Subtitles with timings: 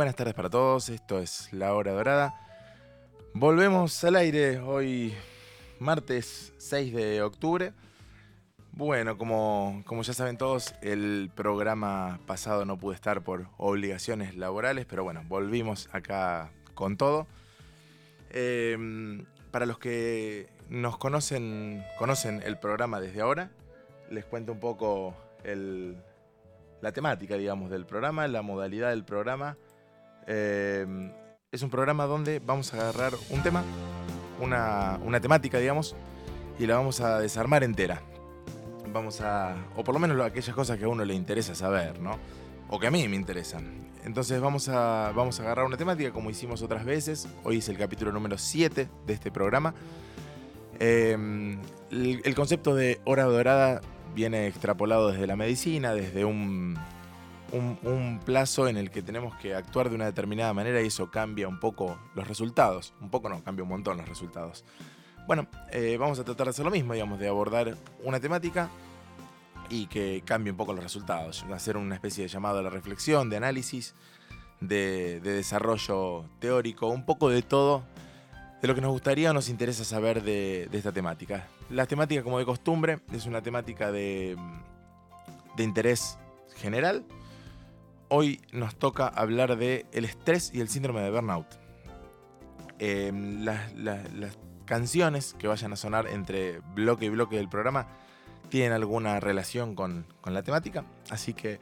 [0.00, 2.34] Buenas tardes para todos, esto es La Hora Dorada.
[3.34, 5.12] Volvemos al aire hoy,
[5.78, 7.74] martes 6 de octubre.
[8.72, 14.86] Bueno, como, como ya saben todos, el programa pasado no pude estar por obligaciones laborales,
[14.86, 17.26] pero bueno, volvimos acá con todo.
[18.30, 23.50] Em, para los que nos conocen, conocen el programa desde ahora,
[24.08, 29.58] les cuento un poco la temática, digamos, del programa, la modalidad del programa.
[30.26, 31.12] Em,
[31.50, 33.64] es un programa donde vamos a agarrar un tema,
[34.40, 35.96] una, temática, digamos,
[36.58, 38.02] y la vamos a desarmar entera
[38.92, 42.18] vamos a, o por lo menos aquellas cosas que a uno le interesa saber, ¿no?
[42.68, 43.88] O que a mí me interesan.
[44.04, 47.28] Entonces vamos a, vamos a agarrar una temática como hicimos otras veces.
[47.44, 49.74] Hoy es el capítulo número 7 de este programa.
[50.78, 51.58] Em,
[51.90, 53.80] el, concepto de hora dorada
[54.14, 56.78] viene extrapolado desde la medicina, desde un,
[57.52, 61.48] un, plazo en el que tenemos que actuar de una determinada manera y eso cambia
[61.48, 62.94] un poco los resultados.
[63.00, 64.64] Un poco no, cambia un montón los resultados.
[65.26, 68.68] Bueno, eh, vamos a tratar de hacer lo mismo, digamos, de abordar una temática
[69.68, 71.44] y que cambie un poco los resultados.
[71.52, 73.94] Hacer una especie de llamado a la reflexión, de análisis,
[74.60, 77.84] de, desarrollo teórico, un poco de todo
[78.60, 81.46] de lo que nos gustaría o nos interesa saber de, esta temática.
[81.70, 84.36] La temática, como de costumbre, es una temática de,
[85.56, 86.18] interés
[86.56, 87.04] general.
[88.12, 91.46] Hoy nos toca hablar de el estrés y el síndrome de burnout.
[92.80, 93.12] Eh,
[93.76, 97.86] las canciones que vayan a sonar entre bloque y bloque del programa
[98.48, 101.60] tienen alguna relación con, la temática, así que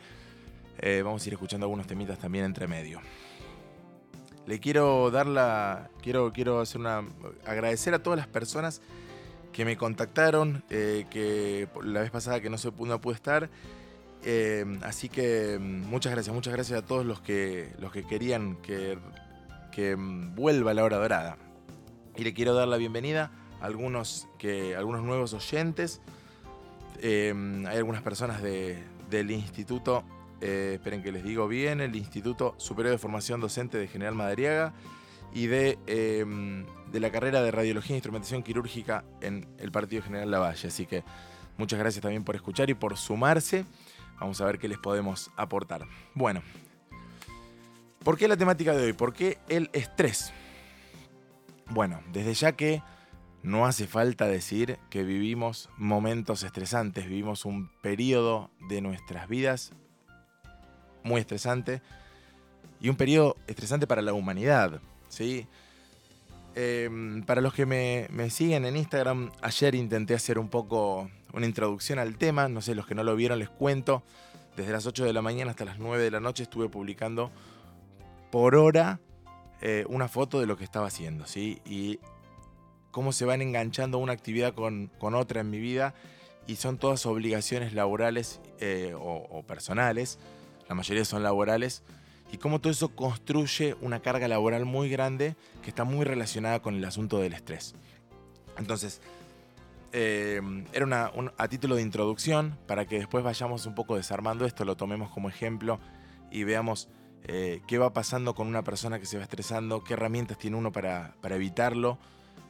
[0.79, 3.03] eh, vamos a ir escuchando algunos temitas también entre medio.
[4.47, 5.91] Le quiero dar la.
[6.01, 7.05] Quiero, quiero hacer una.
[7.45, 8.81] agradecer a todas las personas
[9.53, 13.51] que me contactaron, eh, que la vez pasada que no, se, no pude estar.
[14.25, 18.57] Eh, así que mm, muchas gracias, muchas gracias a todos los que, los que querían
[18.57, 18.99] que,
[19.73, 21.39] que mm, vuelva la hora dorada
[22.19, 23.31] y le quiero dar la bienvenida
[23.61, 26.01] a algunos, que, algunos nuevos oyentes.
[27.01, 30.03] Em, hay algunas personas del instituto,
[30.41, 34.75] eh, esperen que les digo bien, el Instituto Superior de Formación Docente de General Madariaga
[35.33, 40.29] y de, em, de la carrera de Radiología e Instrumentación Quirúrgica en el Partido General
[40.29, 40.67] Lavalle.
[40.67, 41.05] Así que
[41.57, 43.65] muchas gracias también por escuchar y por sumarse.
[44.21, 45.87] Vamos a ver qué les podemos aportar.
[46.15, 46.43] Bueno,
[48.05, 48.93] ¿por qué la temática de hoy?
[48.93, 50.33] ¿Por qué el estrés?
[51.71, 52.83] Bueno, desde ya que
[53.43, 59.73] no hace falta decir que vivimos momentos estresantes, vivimos un periodo de nuestras vidas
[61.03, 61.83] muy estresante
[62.81, 65.47] y un periodo estresante para la humanidad, ¿sí?
[66.55, 71.99] Em, para los que me, siguen en Instagram, ayer intenté hacer un poco una introducción
[71.99, 74.03] al tema, no sé, los que no lo vieron les cuento,
[74.57, 77.31] desde las 8 de la mañana hasta las 9 de la noche estuve publicando
[78.31, 79.01] por hora
[79.61, 81.61] eh, una foto de lo que estaba haciendo, ¿sí?
[81.65, 81.99] Y
[82.91, 85.95] cómo se van enganchando una actividad con, otra en mi vida.
[86.47, 90.19] Y son todas obligaciones laborales eh, o, personales,
[90.67, 91.83] la mayoría son laborales,
[92.33, 96.75] y cómo todo eso construye una carga laboral muy grande que está muy relacionada con
[96.75, 97.75] el asunto del estrés.
[98.57, 99.03] Entonces,
[99.93, 100.41] eh,
[100.73, 104.77] era una, a título de introducción, para que después vayamos un poco desarmando esto, lo
[104.77, 105.81] tomemos como ejemplo
[106.31, 106.89] y veamos
[107.25, 110.73] eh, qué va pasando con una persona que se va estresando, qué herramientas tiene uno
[110.73, 111.99] para, evitarlo,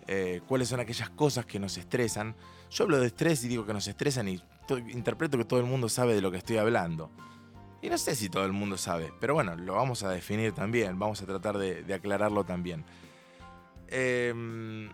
[0.06, 2.35] eh, cuáles son aquellas cosas que nos estresan.
[2.70, 4.40] Yo hablo de estrés y digo que nos estresan y
[4.93, 7.11] interpreto que todo el mundo sabe de lo que estoy hablando.
[7.81, 10.99] Y no sé si todo el mundo sabe, pero bueno, lo vamos a definir también,
[10.99, 12.85] vamos a tratar de, aclararlo también.
[13.87, 14.90] Em,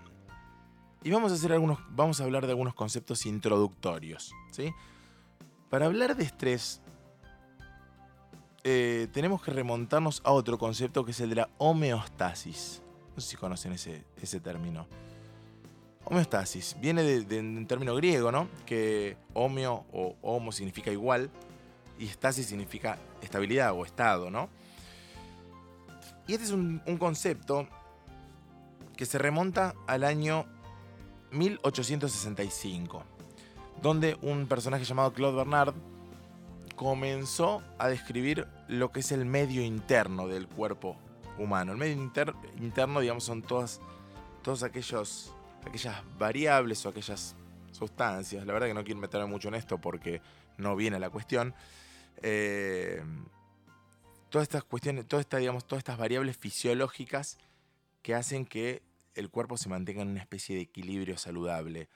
[1.05, 4.73] y vamos a hacer algunos, vamos a hablar de algunos conceptos introductorios, ¿sí?
[5.69, 6.81] Para hablar de estrés
[8.65, 12.81] eh, tenemos que remontarnos a otro concepto que es el de la homeostasis.
[13.15, 14.87] No sé si conocen ese, ese término.
[16.07, 18.49] Homeostasis viene de, un término griego, ¿no?
[18.65, 21.31] Que homeo o homo significa igual
[21.99, 24.49] y stasis significa estabilidad o estado, ¿no?
[26.27, 27.69] Y este es un concepto
[28.97, 30.47] que se remonta al año
[31.35, 33.03] 1865,
[33.83, 35.75] donde un personaje llamado Claude Bernard
[36.77, 40.97] comenzó a describir lo que es el medio interno del cuerpo
[41.39, 41.73] humano.
[41.73, 41.95] El medio
[42.61, 43.81] interno, digamos, son todas,
[44.43, 45.33] todos aquellos,
[45.67, 47.37] aquellas variables o aquellas
[47.73, 48.47] sustancias.
[48.47, 50.21] La verdad que no quiero meterme mucho en esto porque
[50.59, 51.55] no viene la cuestión.
[52.23, 53.03] Eh,
[54.31, 57.39] todas estas cuestiones, todas estas, digamos, todas estas variables fisiológicas
[58.03, 58.83] que hacen que
[59.15, 61.89] el cuerpo se mantenga en una especie de equilibrio saludable.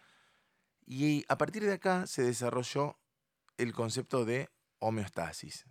[0.87, 2.99] Y a partir de acá se desarrolló
[3.59, 4.49] el concepto de
[4.79, 5.67] homeostasis.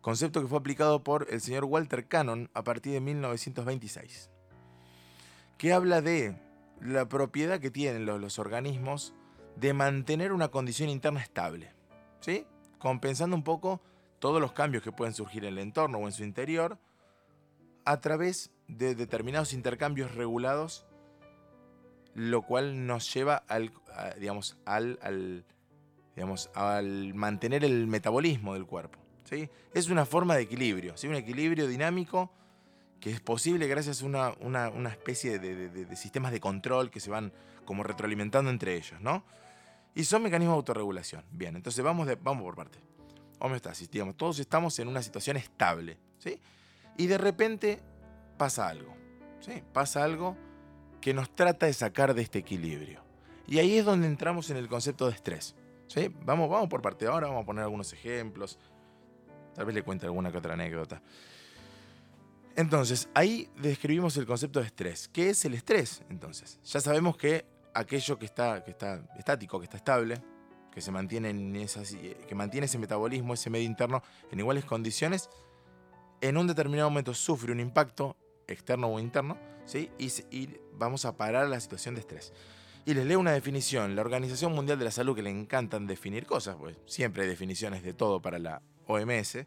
[0.00, 4.30] concepto que fue aplicado por el señor Walter Cannon a partir de 1926,
[5.58, 6.40] que habla de
[6.80, 9.12] la propiedad que tienen los, organismos
[9.56, 11.72] de mantener una condición interna estable,
[12.20, 12.46] ¿sí?
[12.78, 13.82] compensando un poco
[14.20, 16.78] todos los cambios que pueden surgir en el entorno o en su interior
[17.84, 20.86] a través de determinados intercambios regulados,
[22.14, 23.72] lo cual nos lleva al,
[24.18, 25.44] digamos, al,
[26.14, 28.98] digamos, al mantener el metabolismo del cuerpo.
[29.24, 29.48] ¿sí?
[29.72, 31.08] Es una forma de equilibrio, ¿sí?
[31.08, 32.30] un equilibrio dinámico
[33.00, 37.32] que es posible gracias a una, especie de, sistemas de control que se van
[37.64, 39.24] como retroalimentando entre ellos, ¿no?
[39.94, 41.24] Y son mecanismos de autorregulación.
[41.30, 42.78] Bien, entonces vamos, de, vamos por parte.
[43.38, 46.40] Homeostasis, digamos, todos estamos en una situación estable, ¿sí?
[46.96, 47.80] Y de repente
[48.38, 48.94] pasa algo,
[49.40, 49.62] ¿sí?
[49.72, 50.36] Pasa algo
[51.00, 53.02] que nos trata de sacar de este equilibrio.
[53.46, 55.54] Y ahí es donde entramos en el concepto de estrés,
[55.86, 56.10] ¿sí?
[56.22, 58.58] Vamos, vamos por parte ahora, vamos a poner algunos ejemplos.
[59.54, 61.02] Tal vez le cuente alguna que otra anécdota.
[62.56, 65.08] Entonces, ahí describimos el concepto de estrés.
[65.08, 66.02] ¿Qué es el estrés?
[66.10, 70.20] Entonces, ya sabemos que aquello que está, que está estático, que está estable,
[70.72, 75.30] que se mantiene en esas, que mantiene ese metabolismo, ese medio interno en iguales condiciones,
[76.20, 78.16] en un determinado momento sufre un impacto
[78.48, 79.90] externo o interno, ¿sí?
[79.98, 82.32] y, vamos a parar la situación de estrés.
[82.84, 83.94] Y les leo una definición.
[83.94, 87.82] La Organización Mundial de la Salud, que le encantan definir cosas, pues siempre hay definiciones
[87.82, 89.46] de todo para la OMS,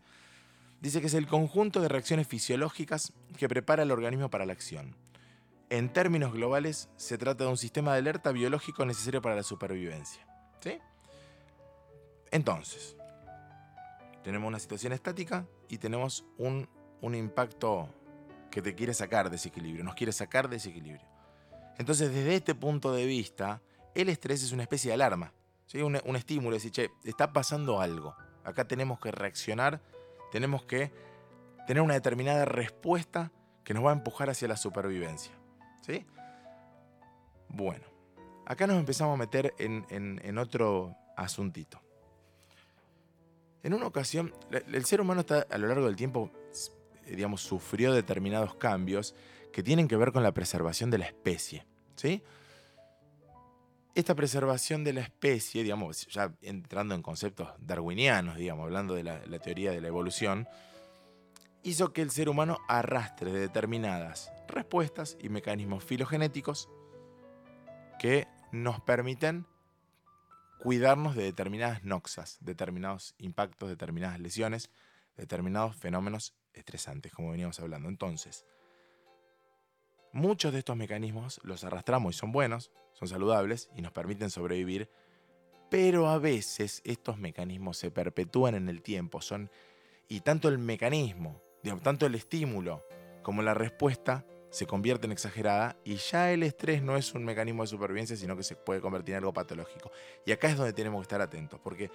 [0.82, 4.96] Dice que es el conjunto de reacciones fisiológicas que prepara el organismo para la acción.
[5.70, 10.26] En términos globales, se trata de un sistema de alerta biológico necesario para la supervivencia.
[10.60, 10.80] ¿Sí?
[12.32, 12.98] Entonces,
[14.24, 16.68] tenemos una situación estática y tenemos un,
[17.04, 17.88] impacto
[18.52, 21.08] que te quiere sacar de ese equilibrio, nos quiere sacar de ese equilibrio.
[21.80, 23.62] Entonces, desde este punto de vista,
[23.96, 25.34] el estrés es una especie de alarma,
[25.66, 25.82] ¿sí?
[25.82, 29.82] un, un estímulo, decir, che, está pasando algo, acá tenemos que reaccionar
[30.32, 30.92] tenemos que
[31.68, 33.32] tener una determinada respuesta
[33.64, 35.34] que nos va a empujar hacia la supervivencia.
[35.82, 36.06] ¿Sí?
[37.50, 37.86] Bueno,
[38.46, 41.82] acá nos empezamos a meter en, otro asuntito.
[43.62, 46.32] En una ocasión, el ser humano está, a lo largo del tiempo,
[47.16, 49.16] digamos, sufrió determinados cambios
[49.52, 51.66] que tienen que ver con la preservación de la especie.
[51.96, 52.24] ¿Sí?
[53.94, 59.40] esta preservación de la especie, digamos, ya entrando en conceptos darwinianos, digamos, hablando de la,
[59.40, 60.48] teoría de la evolución,
[61.64, 66.70] hizo que el ser humano arrastre determinadas respuestas y mecanismos filogenéticos
[68.00, 69.46] que nos permiten
[70.60, 74.70] cuidarnos de determinadas noxas, determinados impactos, determinadas lesiones,
[75.18, 77.90] determinados fenómenos estresantes, como veníamos hablando.
[77.90, 78.46] Entonces,
[80.14, 84.90] Muchos de estos mecanismos los arrastramos y son buenos, son saludables y nos permiten sobrevivir,
[85.70, 89.50] pero a veces estos mecanismos se perpetúan en el tiempo, son
[90.10, 91.42] y tanto el mecanismo,
[91.82, 92.86] tanto el estímulo
[93.24, 97.64] como la respuesta se convierte en exagerada y ya el estrés no es un mecanismo
[97.64, 99.92] de supervivencia, sino que se puede convertir en algo patológico.
[100.26, 101.90] Y acá es donde tenemos que estar atentos, porque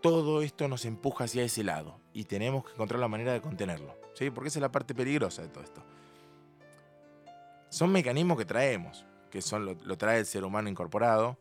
[0.00, 3.96] todo esto nos empuja hacia ese lado y tenemos que encontrar la manera de contenerlo,
[4.14, 4.30] ¿sí?
[4.30, 5.84] Porque esa es la parte peligrosa de todo esto
[7.70, 11.38] son mecanismos que traemos, que son lo, trae el ser humano incorporado.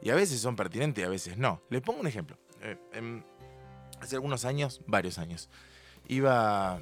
[0.00, 1.60] Y a veces son pertinentes y a veces no.
[1.70, 2.38] Les pongo un ejemplo.
[2.60, 3.24] Eh, em,
[4.00, 5.48] hace algunos años, varios años,
[6.06, 6.80] iba...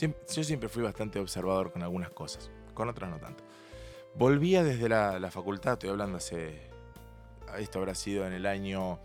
[0.00, 3.44] yo siempre fui bastante observador con algunas cosas, con otras no tanto.
[4.16, 6.73] Volvía desde la, la facultad, estoy hablando hace...
[7.58, 8.98] Esto habrá sido en el año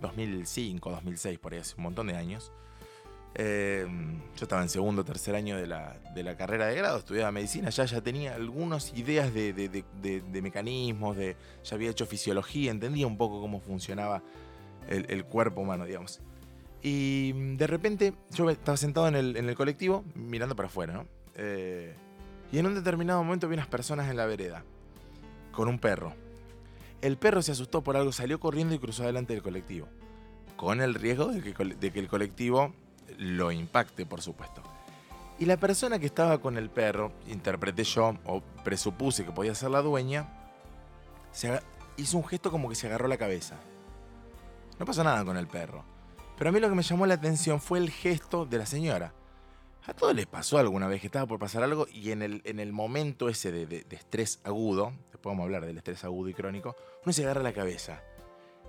[0.00, 2.52] 2005, 2006, por ahí hace un montón de años.
[3.38, 7.84] Em, yo estaba en segundo tercer año de la, carrera de grado, estudiaba medicina, ya,
[7.84, 13.60] ya tenía algunas ideas de, mecanismos, de, ya había hecho fisiología, entendía un poco cómo
[13.60, 14.22] funcionaba
[14.88, 16.20] el, cuerpo humano, digamos.
[16.82, 21.06] Y de repente yo estaba sentado en el, colectivo mirando para afuera, ¿no?
[21.34, 21.94] Eh,
[22.52, 24.64] y en un determinado momento vi unas personas en la vereda,
[25.52, 26.14] con un perro.
[27.02, 29.88] El perro se asustó por algo, salió corriendo y cruzó delante del colectivo,
[30.56, 31.42] con el riesgo de
[31.92, 32.74] que el colectivo
[33.18, 34.62] lo impacte, por supuesto.
[35.38, 39.70] Y la persona que estaba con el perro, interpreté yo, o presupuse que podía ser
[39.70, 40.28] la dueña,
[41.30, 41.60] se
[41.98, 43.56] hizo un gesto como que se agarró la cabeza.
[44.78, 45.84] No pasó nada con el perro.
[46.38, 49.12] Pero a mí lo que me llamó la atención fue el gesto de la señora.
[49.86, 52.58] A todos les pasó alguna vez que estaba por pasar algo y en el, en
[52.58, 56.34] el momento ese de, de, estrés agudo, después vamos a hablar del estrés agudo y
[56.34, 56.74] crónico,
[57.04, 58.02] uno se agarra la cabeza.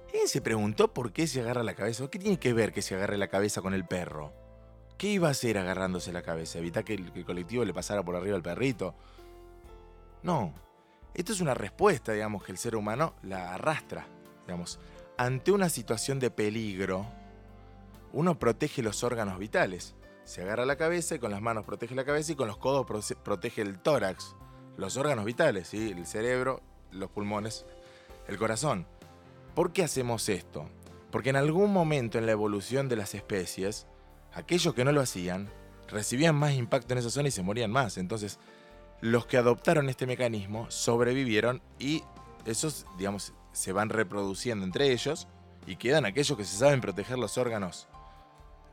[0.06, 2.08] ¿Alguien se preguntó por qué se agarra la cabeza?
[2.08, 4.32] ¿Qué tiene que ver que se agarre la cabeza con el perro?
[4.98, 6.60] ¿Qué iba a hacer agarrándose la cabeza?
[6.60, 8.94] ¿Evitar que el, colectivo le pasara por arriba al perrito?
[10.22, 10.54] No.
[11.16, 14.08] Esto es una respuesta, digamos, que el ser humano la arrastra.
[14.46, 14.80] Digamos,
[15.18, 17.08] ante una situación de peligro
[18.14, 19.94] uno protege los órganos vitales.
[20.28, 22.86] Se agarra la cabeza y con las manos protege la cabeza y con los codos
[23.24, 24.36] protege el tórax,
[24.76, 25.92] los órganos vitales, ¿sí?
[25.92, 27.66] el cerebro, los pulmones,
[28.28, 28.86] el corazón.
[29.56, 30.68] ¿Por qué hacemos esto?
[31.12, 33.88] Porque en algún momento en la evolución de las especies,
[34.34, 35.50] aquellos que no lo hacían
[35.88, 37.98] recibían más impacto en esa zona y se morían más.
[37.98, 38.38] Entonces,
[39.00, 42.04] los que adoptaron este mecanismo sobrevivieron y
[42.46, 45.30] esos, digamos, se van reproduciendo entre ellos
[45.66, 47.88] y quedan aquellos que se saben proteger los órganos,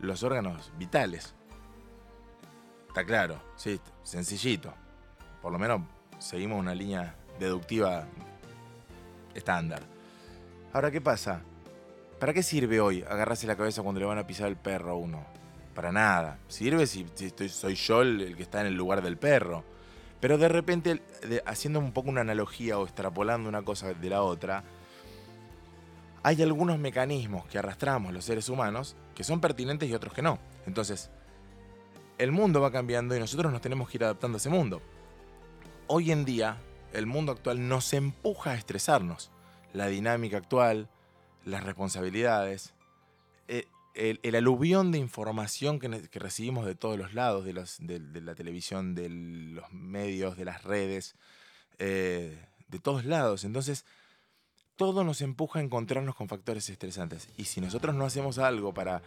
[0.01, 1.37] los órganos vitales.
[2.95, 4.73] Está claro, sí, sencillito.
[5.43, 5.81] Por lo menos
[6.21, 8.07] seguimos una línea deductiva
[9.35, 9.83] estándar.
[10.73, 11.43] Ahora, ¿qué pasa?
[12.21, 14.95] ¿Para qué sirve hoy agarrarse la cabeza cuando le van a pisar el perro a
[14.95, 15.25] uno?
[15.75, 16.39] Para nada.
[16.47, 19.65] Sirve si, estoy, soy yo el, que está en el lugar del perro.
[20.21, 21.03] Pero de repente,
[21.47, 24.63] haciendo un poco una analogía o extrapolando una cosa de la otra,
[26.23, 30.39] hay algunos mecanismos que arrastramos los seres humanos que son pertinentes y otros que no.
[30.65, 31.11] Entonces,
[32.19, 34.81] el mundo va cambiando y nosotros nos tenemos que ir adaptando a ese mundo.
[35.87, 36.59] Hoy en día,
[36.93, 39.31] el mundo actual nos empuja a estresarnos.
[39.73, 40.89] La dinámica actual,
[41.45, 42.75] las responsabilidades,
[43.49, 49.09] eh, el, aluvión de información que, recibimos de todos los lados, de, la televisión, de
[49.09, 51.17] los medios, de las redes,
[51.79, 53.45] eh, de todos lados.
[53.45, 53.85] Entonces,
[54.77, 57.29] todo nos empuja a encontrarnos con factores estresantes.
[57.37, 59.03] Y si nosotros no hacemos algo para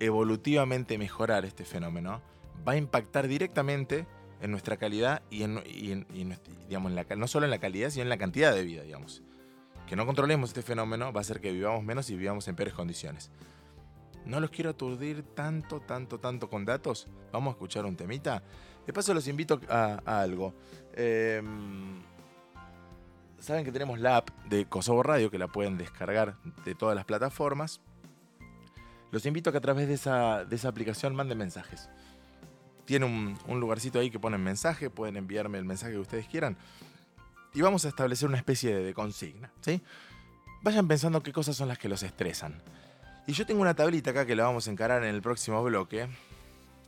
[0.00, 2.20] evolutivamente mejorar este fenómeno,
[2.66, 4.06] va a impactar directamente
[4.40, 6.04] en nuestra calidad y, en,
[6.68, 9.22] digamos, no solo en la calidad, sino en la cantidad de vida, digamos.
[9.86, 12.74] Que no controlemos este fenómeno va a hacer que vivamos menos y vivamos en peores
[12.74, 13.30] condiciones.
[14.24, 17.08] No los quiero aturdir tanto, tanto, tanto con datos.
[17.32, 18.42] Vamos a escuchar un temita.
[18.86, 20.54] De paso los invito a, algo.
[20.94, 21.42] Eh,
[23.38, 27.04] saben que tenemos la app de Kosovo Radio que la pueden descargar de todas las
[27.04, 27.80] plataformas.
[29.10, 31.88] Los invito a que a través de esa, de esa aplicación manden mensajes.
[32.84, 36.56] Tiene un, lugarcito ahí que ponen mensaje, pueden enviarme el mensaje que ustedes quieran.
[37.54, 39.50] Y vamos a establecer una especie de, consigna.
[39.60, 39.80] ¿sí?
[40.62, 42.60] Vayan pensando qué cosas son las que los estresan.
[43.26, 46.08] Y yo tengo una tablita acá que la vamos a encarar en el próximo bloque,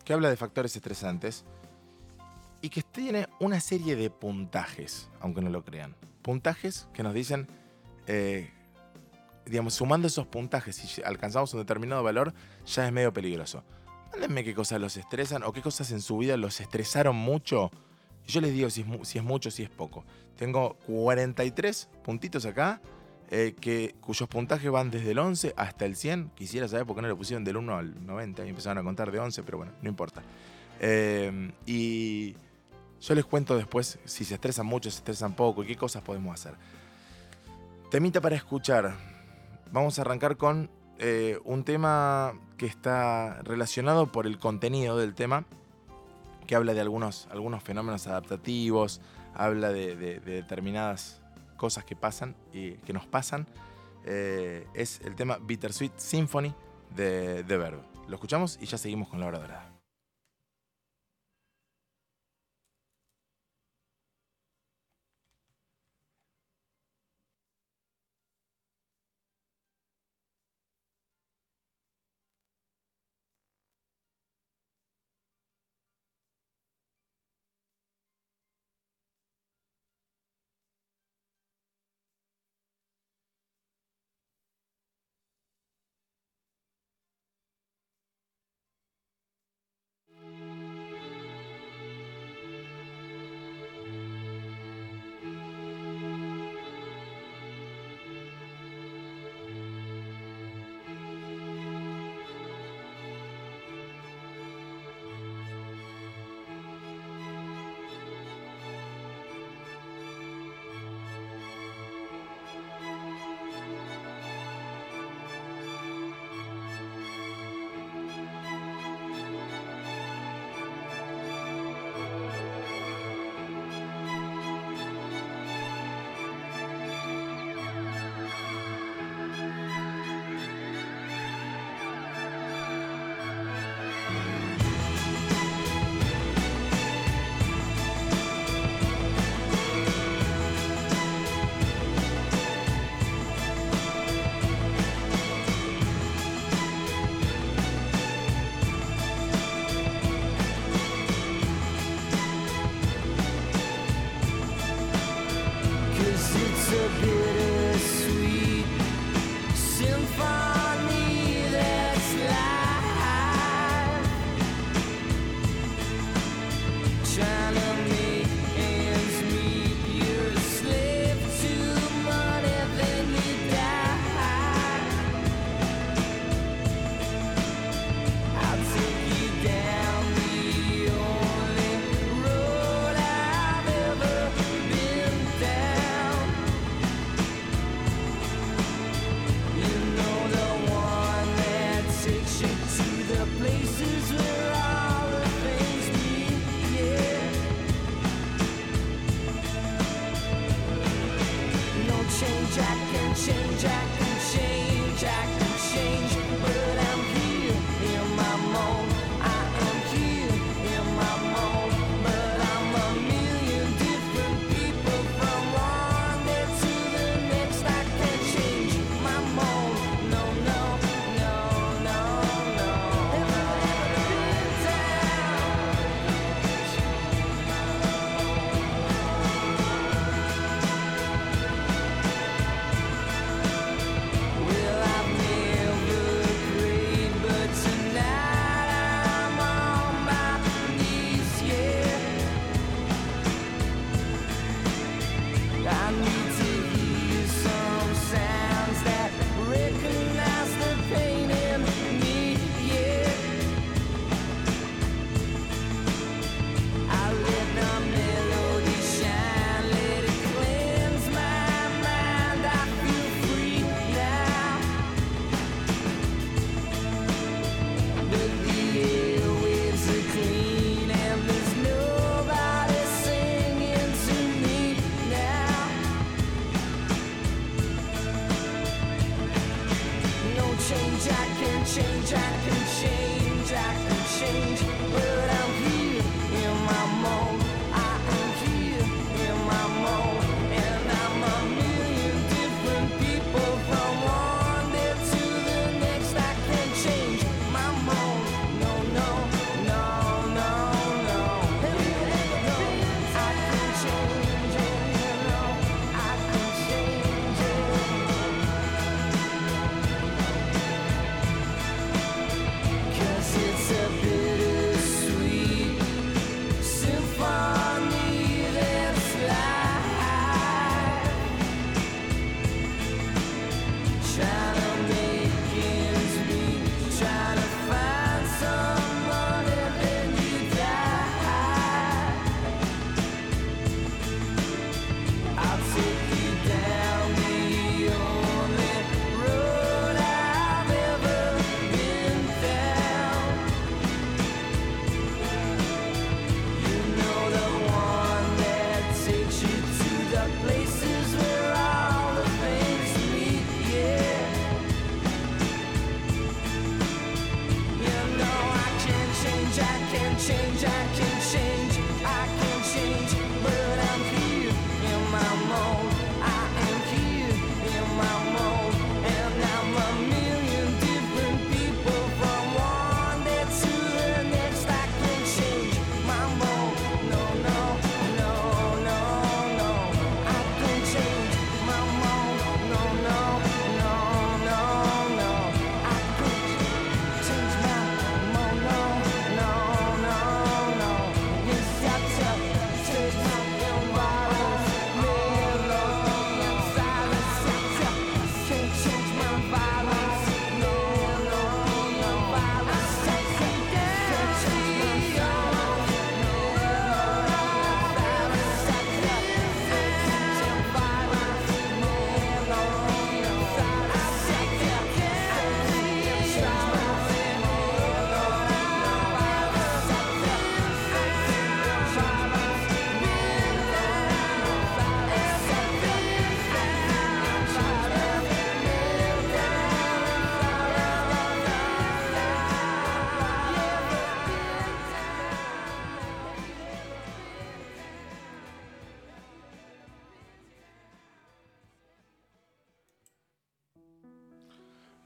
[0.04, 1.44] que habla de factores estresantes
[2.60, 5.94] y que tiene una serie de puntajes, aunque no lo crean
[6.26, 7.46] puntajes que nos dicen,
[8.08, 8.50] eh,
[9.44, 12.34] digamos, sumando esos puntajes, si alcanzamos un determinado valor,
[12.66, 13.62] ya es medio peligroso.
[14.16, 17.70] Mándenme qué cosas los estresan o qué cosas en su vida los estresaron mucho.
[18.26, 20.06] Y yo les digo si es, si es mucho, si es poco.
[20.38, 22.80] Tengo 43 puntitos acá,
[23.30, 26.30] eh, que, cuyos puntajes van desde el 11 hasta el 100.
[26.34, 29.12] Quisiera saber por qué no lo pusieron del 1 al 90 y empezaron a contar
[29.12, 30.22] de 11, pero bueno, no importa.
[30.80, 32.36] Eh, y
[33.02, 36.32] yo les cuento después si se estresan mucho, se estresan poco y qué cosas podemos
[36.32, 36.54] hacer.
[37.90, 38.96] Temita para escuchar.
[39.70, 45.44] Vamos a arrancar con eh, un tema que está relacionado por el contenido del tema,
[46.46, 49.00] que habla de algunos, algunos fenómenos adaptativos,
[49.34, 51.20] habla de, determinadas
[51.56, 53.46] cosas que pasan y que nos pasan.
[54.04, 56.54] Eh, es el tema Bittersweet Symphony
[56.94, 57.80] de Verb.
[58.08, 59.75] Lo escuchamos y ya seguimos con la hora dorada.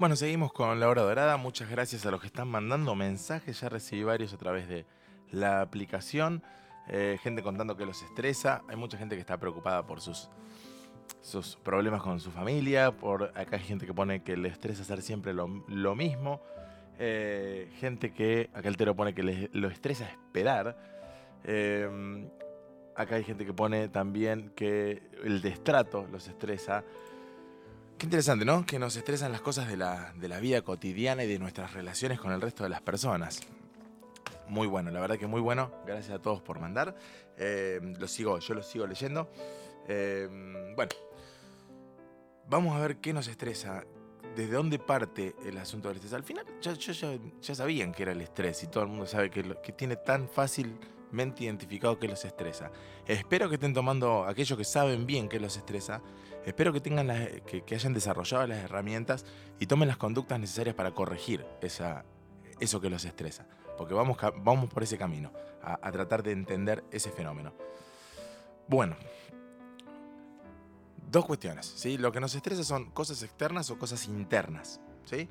[0.01, 1.37] Bueno, seguimos con la hora dorada.
[1.37, 3.61] Muchas gracias a los que están mandando mensajes.
[3.61, 4.87] Ya recibí varios a través de
[5.31, 6.43] la aplicación.
[6.89, 8.63] Eh, gente contando que los estresa.
[8.71, 10.31] Hay mucha gente que está preocupada por sus,
[11.21, 12.93] sus problemas con su familia.
[12.93, 15.49] Por acá hay gente que pone que le estresa hacer siempre lo,
[15.95, 16.41] mismo.
[16.99, 20.79] Eh, gente que, acá el tero pone que le, lo estresa esperar.
[21.45, 22.27] Eh,
[22.97, 26.85] acá hay gente que pone también que el destrato los estresa.
[28.01, 28.65] Qué interesante, ¿no?
[28.65, 32.41] Que nos estresan las cosas de la, vida cotidiana y de nuestras relaciones con el
[32.41, 33.41] resto de las personas.
[34.49, 35.71] Muy bueno, la verdad que muy bueno.
[35.87, 36.97] Gracias a todos por mandar.
[37.37, 39.31] Eh, lo sigo, yo lo sigo leyendo.
[39.87, 40.27] Eh,
[40.75, 40.91] bueno,
[42.49, 43.85] vamos a ver qué nos estresa.
[44.35, 46.15] ¿Desde dónde parte el asunto del estrés?
[46.15, 49.43] Al final, ya, ya, sabían que era el estrés y todo el mundo sabe que,
[49.75, 50.27] tiene tan
[51.11, 52.71] fácilmente identificado que los estresa.
[53.07, 56.01] Espero que estén tomando aquellos que saben bien que los estresa
[56.47, 57.09] Espero que, tengan
[57.45, 59.27] que, hayan desarrollado las herramientas
[59.59, 62.05] y tomen las conductas necesarias para corregir esa,
[62.61, 63.47] eso que los estresa.
[63.77, 67.53] Porque vamos, vamos por ese camino, a, tratar de entender ese fenómeno.
[68.69, 68.97] Bueno,
[71.11, 71.67] dos cuestiones.
[71.67, 71.99] ¿sí?
[71.99, 74.81] Lo que nos estresa son cosas externas o cosas internas.
[75.05, 75.29] ¿sí?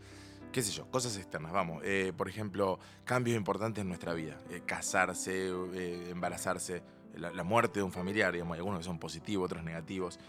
[0.51, 4.61] Qué sé yo, cosas externas, vamos, eh, por ejemplo, cambios importantes en nuestra vida, eh,
[4.65, 6.81] casarse, eh, embarazarse,
[7.15, 10.19] la, muerte de un familiar, digamos, hay algunos que son positivos, otros negativos,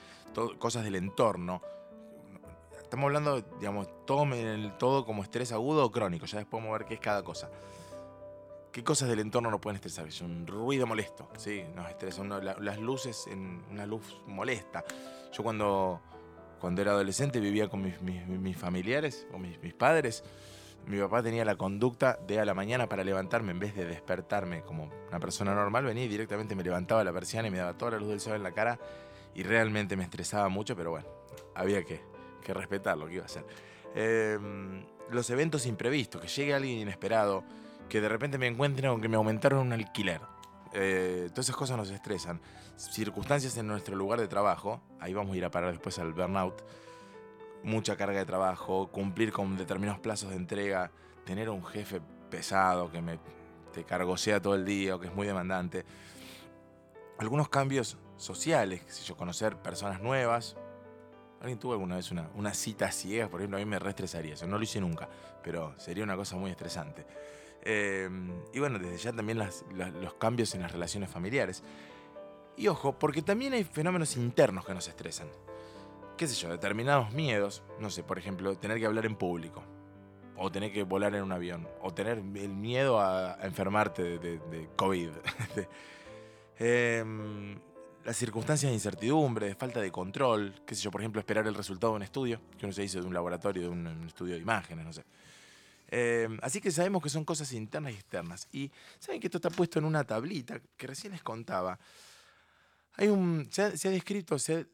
[0.59, 1.63] cosas del entorno.
[2.83, 4.27] Estamos hablando, digamos, todo,
[4.79, 7.49] todo como estrés agudo o crónico, ya después podemos ver qué es cada cosa.
[8.73, 10.09] ¿Qué cosas del entorno nos pueden estresar?
[10.09, 11.65] Es un ruido molesto, ¿sí?
[11.75, 13.29] Nos estresan las luces,
[13.71, 14.85] una luz molesta.
[15.33, 16.01] Yo cuando,
[16.61, 20.23] cuando era adolescente vivía con mis, familiares, o mis, padres,
[20.87, 24.63] mi papá tenía la conducta de a la mañana para levantarme, en vez de despertarme
[24.63, 27.93] como una persona normal, venía y directamente me levantaba la persiana y me daba toda
[27.93, 28.79] la luz del sol en la cara
[29.35, 31.09] y realmente me estresaba mucho, pero bueno,
[31.55, 32.01] había que,
[32.53, 33.45] respetar lo que iba a hacer.
[33.95, 37.45] Em, los eventos imprevistos, que llegue alguien inesperado,
[37.89, 40.21] que de repente me encuentren con que me aumentaron un alquiler.
[40.73, 42.41] Eh, todas esas cosas nos estresan.
[42.77, 46.63] Circunstancias en nuestro lugar de trabajo, ahí vamos a ir a parar después al burnout
[47.63, 50.91] mucha carga de trabajo, cumplir con determinados plazos de entrega,
[51.25, 53.19] tener un jefe pesado que me
[53.73, 55.85] te cargosea todo el día o que es muy demandante.
[57.19, 60.57] Algunos cambios sociales, si yo conocer personas nuevas.
[61.41, 63.29] ¿Alguien tuvo alguna vez una, una cita ciega?
[63.29, 64.47] Por ejemplo, a mí me reestresaría eso.
[64.47, 65.09] No lo hice nunca,
[65.43, 67.07] pero sería una cosa muy estresante.
[67.63, 71.63] Em, y bueno, desde ya también los cambios en las relaciones familiares.
[72.57, 75.29] Y ojo, porque también hay fenómenos internos que nos estresan
[76.21, 79.65] qué sé yo, determinados miedos, no sé, por ejemplo, tener que hablar en público,
[80.37, 85.09] o tener que volar en un avión, o tener el miedo a, enfermarte de, COVID.
[86.63, 87.59] Em,
[88.05, 91.55] las circunstancias de incertidumbre, de falta de control, qué sé yo, por ejemplo, esperar el
[91.55, 94.43] resultado de un estudio, que uno se hizo de un laboratorio, de un, estudio de
[94.43, 95.05] imágenes, no sé.
[95.91, 98.49] Em, así que sabemos que son cosas internas y externas.
[98.53, 101.79] Y saben que esto está puesto en una tablita que recién les contaba.
[102.97, 104.67] Hay un, se, ha, descrito, se,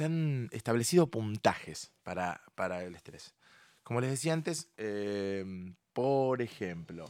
[0.00, 3.34] han establecido puntajes para, para, el estrés.
[3.82, 7.06] Como les decía antes, em, por ejemplo,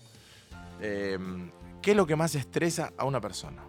[0.81, 1.51] em,
[1.83, 3.63] ¿qué es lo que más estresa a una persona?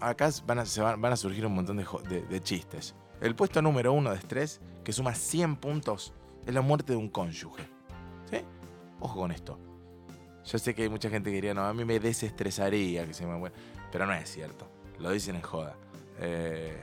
[0.00, 2.94] Acá van a, se van, a surgir un montón de, de, chistes.
[3.20, 6.14] El puesto número uno de estrés, que suma 100 puntos,
[6.46, 7.79] es la muerte de un cónyuge.
[9.00, 9.58] Ojo con esto.
[10.44, 13.26] Yo sé que hay mucha gente que diría, no, a mí me desestresaría que se
[13.26, 13.50] me
[13.92, 14.68] Pero no es cierto.
[14.98, 15.76] Lo dicen en joda.
[16.18, 16.76] Eh,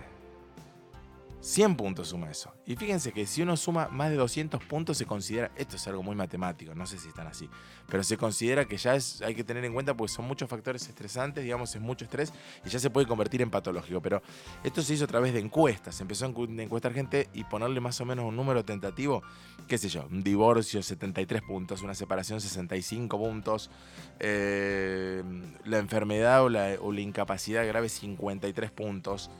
[1.48, 2.54] 100 puntos suma eso.
[2.66, 6.04] Y fíjense que si uno suma más de 200 puntos se considera, esto es algo
[6.04, 7.50] muy matemático, no sé si están así,
[7.88, 10.86] pero se considera que ya es, hay que tener en cuenta porque son muchos factores
[10.90, 12.34] estresantes, digamos, es mucho estrés
[12.66, 14.02] y ya se puede convertir en patológico.
[14.02, 14.22] Pero
[14.62, 18.02] esto se hizo a través de encuestas, se empezó a encuestar gente y ponerle más
[18.02, 19.24] o menos un número tentativo,
[19.70, 23.72] qué sé yo, un divorcio 73 puntos, una separación 65 puntos,
[24.20, 25.24] eh,
[25.64, 29.32] la enfermedad o la, o la incapacidad grave 53 puntos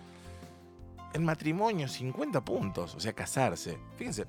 [1.14, 3.78] el matrimonio 50 puntos, o sea, casarse.
[3.96, 4.26] Fíjense.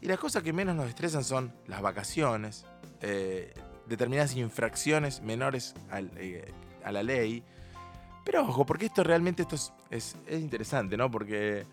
[0.00, 2.66] Y las cosas que menos nos estresan son las vacaciones,
[3.00, 3.54] eh,
[3.86, 5.74] determinadas infracciones menores
[6.16, 6.52] eh,
[6.84, 7.42] a la ley.
[8.24, 9.56] Pero ojo, porque esto realmente esto
[9.90, 11.10] es, interesante, ¿no?
[11.10, 11.64] Porque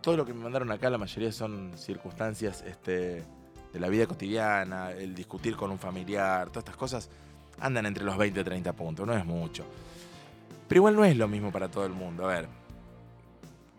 [0.00, 3.22] todo lo que me mandaron acá, la mayoría son circunstancias este,
[3.72, 7.10] de la vida cotidiana, el discutir con un familiar, todas estas cosas
[7.60, 9.64] andan entre los 20 y 30 puntos, no es mucho.
[10.68, 12.24] Pero igual no es lo mismo para todo el mundo.
[12.24, 12.48] A ver,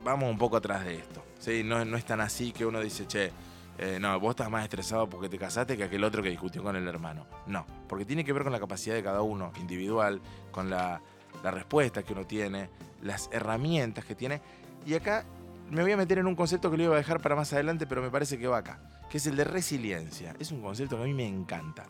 [0.03, 1.23] vamos un poco atrás de esto.
[1.39, 1.63] ¿sí?
[1.63, 3.31] No, es tan así que uno dice, che,
[3.77, 6.75] eh, no, vos estás más estresado porque te casaste que aquel otro que discutió con
[6.75, 7.25] el hermano.
[7.45, 11.01] No, porque tiene que ver con la capacidad de cada uno, individual, con la,
[11.43, 12.69] la respuesta que uno tiene,
[13.01, 14.41] las herramientas que tiene.
[14.85, 15.25] Y acá
[15.69, 17.85] me voy a meter en un concepto que lo iba a dejar para más adelante,
[17.85, 18.79] pero me parece que va acá,
[19.09, 20.35] que es el de resiliencia.
[20.39, 21.85] Es un concepto que a mí me encanta.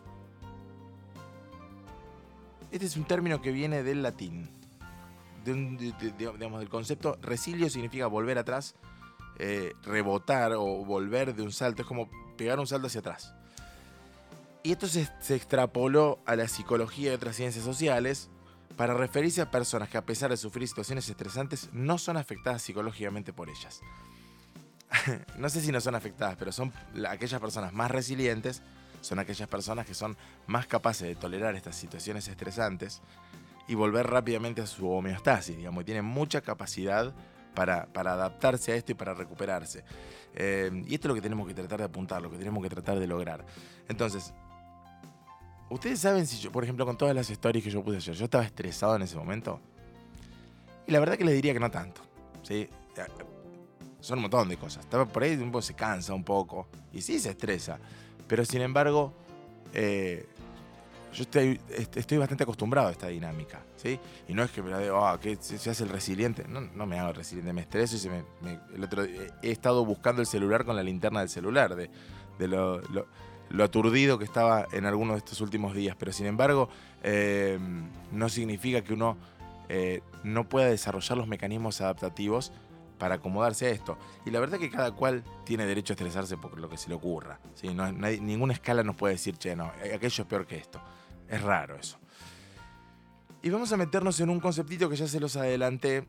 [2.70, 4.57] Este es un término que viene del latín
[5.54, 8.74] digamos, del concepto resilio significa volver atrás,
[9.38, 13.34] eh, rebotar o volver de un salto, es como pegar un salto hacia atrás.
[14.62, 15.02] Y esto se,
[15.34, 18.28] extrapoló a la psicología y otras ciencias sociales
[18.76, 23.32] para referirse a personas que a pesar de sufrir situaciones estresantes no son afectadas psicológicamente
[23.32, 23.80] por ellas.
[25.38, 26.72] no sé si no son afectadas, pero son
[27.08, 28.62] aquellas personas más resilientes,
[29.00, 33.00] son aquellas personas que son más capaces de tolerar estas situaciones estresantes
[33.68, 37.14] y volver rápidamente a su homeostasis, digamos, y tiene mucha capacidad
[37.54, 39.84] para, adaptarse a esto y para recuperarse.
[40.34, 42.70] Eh, y esto es lo que tenemos que tratar de apuntar, lo que tenemos que
[42.70, 43.44] tratar de lograr.
[43.88, 44.32] Entonces,
[45.68, 48.24] ustedes saben si yo, por ejemplo, con todas las stories que yo puse ayer, yo
[48.24, 49.60] estaba estresado en ese momento.
[50.86, 52.00] Y la verdad que les diría que no tanto.
[52.42, 52.70] ¿sí?
[54.00, 54.86] Son un montón de cosas.
[54.86, 56.68] Por ahí, un poco se cansa un poco.
[56.92, 57.78] Y sí se estresa.
[58.26, 59.12] Pero sin embargo,
[59.74, 60.26] eh,
[61.12, 61.60] yo estoy,
[61.94, 63.98] estoy bastante acostumbrado a esta dinámica, ¿sí?
[64.28, 66.46] Y no es que me la digo, ah, se, hace el resiliente.
[66.48, 68.22] No, no me hago resiliente, me estreso y se me,
[68.74, 71.88] el otro, he estado buscando el celular con la linterna del celular, de,
[72.48, 72.82] lo,
[73.62, 75.96] aturdido que estaba en algunos de estos últimos días.
[75.98, 76.68] Pero sin embargo,
[77.02, 77.58] eh,
[78.12, 79.16] no significa que uno
[79.68, 82.52] eh, no pueda desarrollar los mecanismos adaptativos
[82.98, 83.98] para acomodarse a esto.
[84.26, 86.94] Y la verdad que cada cual tiene derecho a estresarse por lo que se le
[86.94, 87.40] ocurra.
[87.54, 87.72] ¿sí?
[87.72, 90.80] No, ninguna escala nos puede decir, che, no, aquello es peor que esto.
[91.28, 91.98] Es raro eso.
[93.42, 96.06] Y vamos a meternos en un conceptito que ya se los adelanté,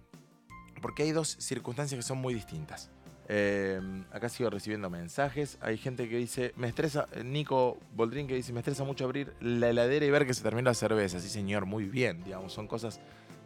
[0.81, 2.89] porque hay dos circunstancias que son muy distintas.
[3.31, 3.79] Eh,
[4.11, 5.59] acá sigo recibiendo mensajes.
[5.61, 9.69] Hay gente que dice, me estresa, Nico Boldrin que dice, me estresa mucho abrir la
[9.69, 11.19] heladera y ver que se termina la cerveza.
[11.19, 12.23] Sí, señor, muy bien.
[12.23, 12.99] Digamos, son cosas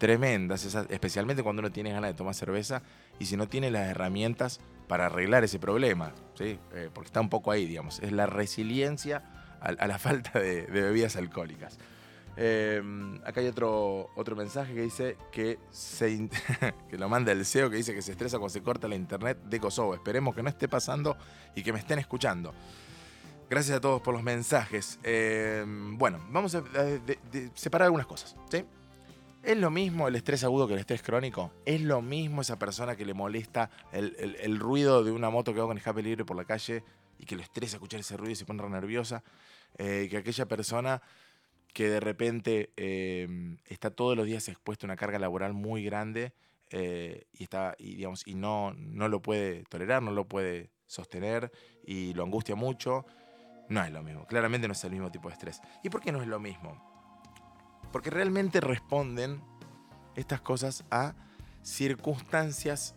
[0.04, 2.82] tremendas, especialmente cuando uno tiene ganas de tomar cerveza
[3.20, 6.60] y si no tiene las herramientas para arreglar ese problema, ¿sí?
[6.74, 8.02] Eh, porque está un poco ahí, digamos.
[8.02, 9.24] Es la resiliencia
[9.62, 11.80] a, la falta de, bebidas alcohólicas.
[12.36, 16.28] Em, acá hay otro, otro mensaje que dice que, se,
[16.90, 19.38] que lo manda el CEO que dice que se estresa cuando se corta la internet
[19.46, 19.96] de Kosovo.
[19.96, 21.16] Esperemos que no esté pasando
[21.56, 22.54] y que me estén escuchando.
[23.50, 25.00] Gracias a todos por los mensajes.
[25.02, 26.64] Em, bueno, vamos a,
[27.54, 28.36] separar algunas cosas.
[28.52, 28.66] ¿sí?
[29.44, 31.52] ¿Es lo mismo el estrés agudo que el estrés crónico?
[31.66, 35.68] ¿Es lo mismo esa persona que le molesta el, ruido de una moto que va
[35.68, 36.82] con escape libre por la calle
[37.20, 39.22] y que le estresa escuchar ese ruido y se pone nerviosa?
[39.78, 41.02] Eh, que aquella persona
[41.74, 46.32] que de repente eh, está todos los días expuesto a una carga laboral muy grande
[46.70, 51.52] eh, y, está, y, digamos, y no, no lo puede tolerar, no lo puede sostener
[51.86, 53.06] y lo angustia mucho,
[53.68, 54.26] no es lo mismo.
[54.26, 55.60] Claramente no es el mismo tipo de estrés.
[55.84, 56.93] ¿Y por qué no es lo mismo?
[57.94, 59.42] Porque realmente responden
[60.16, 61.14] estas cosas a
[61.62, 62.96] circunstancias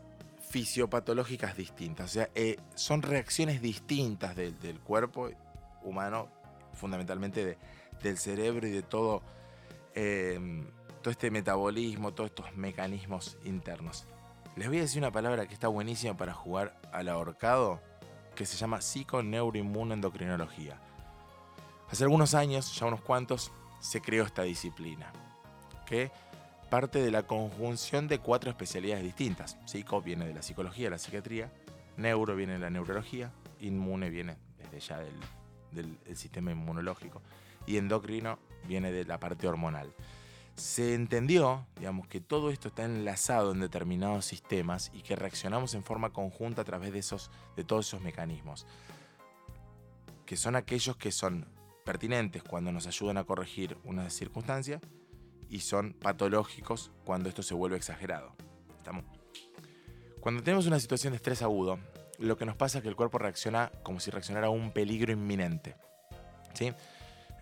[0.49, 2.11] fisiopatológicas distintas.
[2.11, 5.29] O sea, eh, son reacciones distintas del, cuerpo
[5.83, 6.29] humano,
[6.73, 7.59] fundamentalmente
[8.03, 9.23] del cerebro y de todo,
[9.95, 10.65] eh,
[11.03, 14.07] todo este metabolismo, todos estos mecanismos internos.
[14.57, 17.83] Les voy a decir una palabra que está buenísima para jugar al ahorcado,
[18.35, 20.81] que se llama psiconeuroinmunoendocrinología.
[21.91, 25.13] Hace algunos años, ya unos cuantos, se creó esta disciplina,
[25.87, 26.11] que
[26.69, 29.57] parte de la conjunción de cuatro especialidades distintas.
[29.65, 31.53] Psico viene de la psicología, la psiquiatría,
[31.97, 37.21] neuro viene de la neurología, inmune viene desde ya del, sistema inmunológico
[37.67, 39.93] y endocrino viene de la parte hormonal.
[40.55, 45.85] Se entendió, digamos, que todo esto está enlazado en determinados sistemas y que reaccionamos en
[45.85, 48.67] forma conjunta a través de, esos, de todos esos mecanismos,
[50.25, 51.47] que son aquellos que son
[51.87, 54.81] pertinentes cuando nos ayudan a corregir una circunstancia
[55.49, 58.35] y son patológicos cuando esto se vuelve exagerado.
[58.77, 59.05] ¿Estamos?
[60.21, 61.79] Cuando tenemos una situación de estrés agudo,
[62.19, 65.13] lo que nos pasa es que el cuerpo reacciona como si reaccionara a un peligro
[65.13, 65.77] inminente.
[66.53, 66.73] ¿Sí?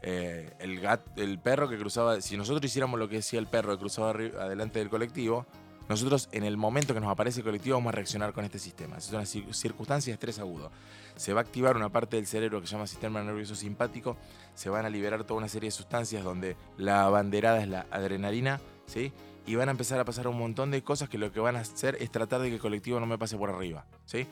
[0.03, 3.79] Eh, el, el perro que cruzaba, si nosotros hiciéramos lo que decía el perro que
[3.79, 5.47] cruzaba adelante del colectivo,
[5.88, 8.97] nosotros en el momento que nos aparece el colectivo vamos a reaccionar con este sistema.
[8.97, 10.70] Es una circunstancia de estrés agudo.
[11.16, 14.16] Se va a activar una parte del cerebro que se llama sistema nervioso simpático,
[14.55, 18.61] se van a liberar toda una serie de sustancias donde la abanderada es la adrenalina,
[18.87, 19.12] ¿sí?
[19.47, 21.61] Y van a empezar a pasar un montón de cosas que lo que van a
[21.61, 24.27] hacer es tratar de que el colectivo no me pase por arriba, ¿sí?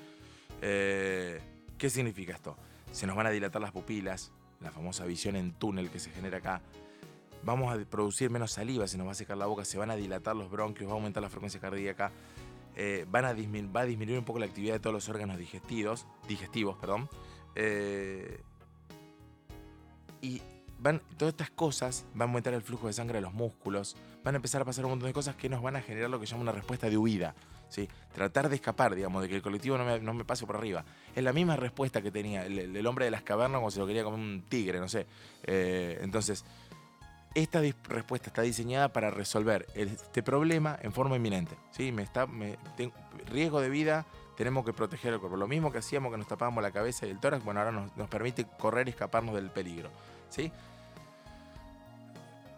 [0.62, 1.40] Eh,
[1.76, 2.56] ¿Qué significa esto?
[2.92, 6.38] Se nos van a dilatar las pupilas, la famosa visión en túnel que se genera
[6.38, 6.62] acá,
[7.42, 9.96] vamos a producir menos saliva, se nos va a secar la boca, se van a
[9.96, 12.12] dilatar los bronquios, va a aumentar la frecuencia cardíaca,
[12.74, 16.06] eh, van a va a disminuir un poco la actividad de todos los órganos digestivos,
[16.28, 17.08] digestivos perdón,
[17.54, 18.40] eh,
[20.20, 20.40] y
[20.78, 24.34] van, todas estas cosas van a aumentar el flujo de sangre de los músculos, van
[24.34, 26.26] a empezar a pasar un montón de cosas que nos van a generar lo que
[26.26, 27.34] llama una respuesta de huida.
[27.68, 27.88] ¿sí?
[28.14, 30.84] Tratar de escapar, digamos, de que el colectivo no me, pase por arriba.
[31.14, 34.04] Es la misma respuesta que tenía el, hombre de las cavernas cuando se lo quería
[34.04, 35.06] comer un tigre, no sé.
[35.44, 36.44] Eh, entonces,
[37.34, 41.56] esta respuesta está diseñada para resolver este problema en forma inminente.
[41.70, 41.92] ¿sí?
[41.92, 42.26] Me está,
[43.30, 45.36] riesgo de vida, tenemos que proteger el cuerpo.
[45.36, 47.96] Lo mismo que hacíamos que nos tapábamos la cabeza y el tórax, bueno, ahora nos,
[47.96, 49.90] nos permite correr y escaparnos del peligro.
[50.28, 50.52] ¿sí?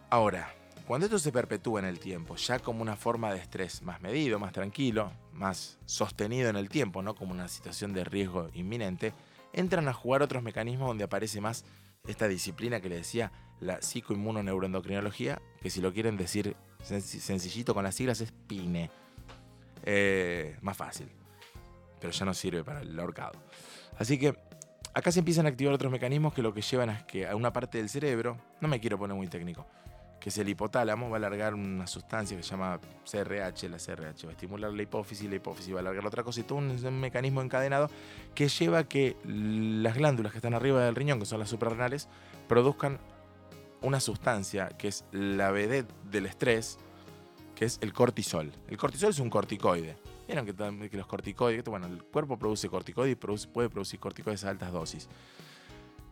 [0.09, 0.53] Ahora,
[0.87, 4.39] cuando esto se perpetúa en el tiempo, ya como una forma de estrés más medido,
[4.39, 9.13] más tranquilo, más sostenido en el tiempo, no como una situación de riesgo inminente,
[9.51, 11.65] entran a jugar otros mecanismos donde aparece más
[12.07, 17.95] esta disciplina que le decía la psicoinmunoneuroendocrinología, que si lo quieren decir sencillito con las
[17.95, 18.91] siglas es PINE.
[19.83, 21.09] Eh, más fácil,
[21.99, 23.33] pero ya no sirve para el ahorcado.
[23.97, 24.35] Así que
[24.93, 27.53] acá se empiezan a activar otros mecanismos que lo que llevan es que a una
[27.53, 29.67] parte del cerebro, no me quiero poner muy técnico,
[30.25, 34.25] que es el hipotálamo, va a alargar una sustancia que se llama CRH, la CRH
[34.25, 36.99] va a estimular la hipófisis, la hipófisis va a alargar otra cosa y todo un,
[36.99, 37.91] mecanismo encadenado
[38.33, 42.09] que lleva a que las glándulas que están arriba del riñón, que son las suprarrenales,
[42.47, 42.97] produzcan
[43.83, 46.79] una sustancia que es la vedette del estrés,
[47.53, 48.51] que es el cortisol.
[48.67, 49.95] El cortisol es un corticoide.
[50.25, 54.71] Vieron que, los corticoides, bueno, el cuerpo produce corticoides y puede producir corticoides a altas
[54.71, 55.07] dosis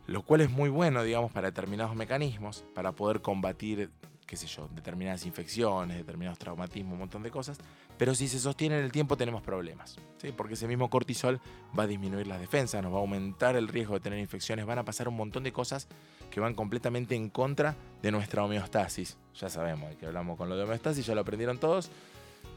[0.06, 3.90] lo cual es muy bueno, digamos, para determinados mecanismos, para poder combatir,
[4.26, 7.58] qué sé yo, determinadas infecciones, determinados traumatismos, un montón de cosas,
[7.96, 10.32] pero si se sostiene en el tiempo tenemos problemas, ¿sí?
[10.36, 11.40] porque ese mismo cortisol
[11.78, 14.78] va a disminuir las defensas, nos va a aumentar el riesgo de tener infecciones, van
[14.78, 15.88] a pasar un montón de cosas
[16.30, 19.16] que van completamente en contra de nuestra homeostasis.
[19.36, 21.90] Ya sabemos que hablamos con lo de homeostasis, ya lo aprendieron todos.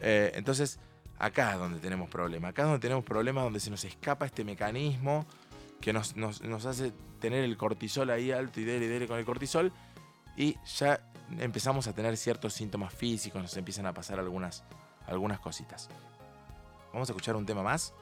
[0.01, 0.79] Eh, entonces,
[1.19, 4.43] acá es donde tenemos problemas, acá es donde tenemos problemas donde se nos escapa este
[4.43, 5.25] mecanismo
[5.81, 6.15] que nos,
[6.65, 9.71] hace tener el cortisol ahí alto y dele y dele con el cortisol
[10.35, 11.01] y ya
[11.39, 14.63] empezamos a tener ciertos síntomas físicos, nos empiezan a pasar algunas,
[15.07, 15.89] algunas cositas.
[16.93, 17.93] Vamos a escuchar un tema más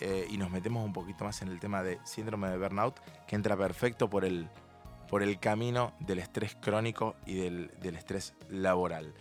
[0.00, 3.36] eh, y nos metemos un poquito más en el tema de síndrome de burnout que
[3.36, 4.48] entra perfecto por el,
[5.08, 9.14] por el camino del estrés crónico y del, estrés laboral.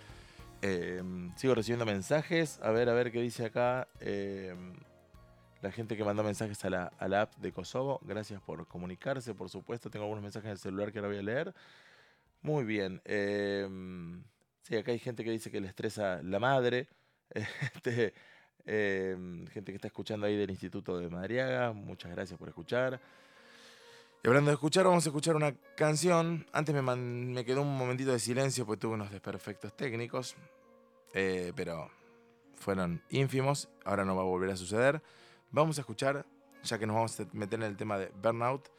[0.61, 1.01] Eh,
[1.35, 3.87] sigo recibiendo mensajes, a ver, a ver qué dice acá.
[3.99, 4.55] Eh,
[5.61, 7.99] la gente que mandó mensajes a la, app de Kosovo.
[8.03, 9.89] Gracias por comunicarse, por supuesto.
[9.89, 11.53] Tengo algunos mensajes en el celular que ahora voy a leer.
[12.41, 13.01] Muy bien.
[13.05, 14.23] Em,
[14.61, 16.87] sí, acá hay gente que dice que le estresa la madre.
[17.75, 18.13] Este,
[18.65, 21.73] em, gente que está escuchando ahí del Instituto de Madriaga.
[21.73, 22.99] Muchas gracias por escuchar.
[24.23, 26.45] Y hablando de escuchar, vamos a escuchar una canción.
[26.51, 30.35] Antes me, quedó un momentito de silencio porque tuve unos desperfectos técnicos.
[31.13, 31.89] Eh, pero
[32.55, 33.69] fueron ínfimos.
[33.85, 35.01] Ahora no va a volver a suceder.
[35.51, 36.25] Vamos a escuchar,
[36.63, 38.69] ya que nos vamos a meter en el tema de Burnout,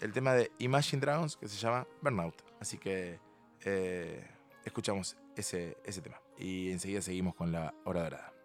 [0.00, 2.34] el tema de Imagine Dragons que se llama Burnout.
[2.60, 3.18] Así que
[3.64, 4.28] eh,
[4.64, 8.39] escuchamos ese, ese tema y enseguida seguimos con la hora dorada.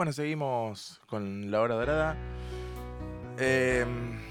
[0.00, 2.16] Bueno, seguimos con la hora dorada.
[3.36, 4.22] ¿Están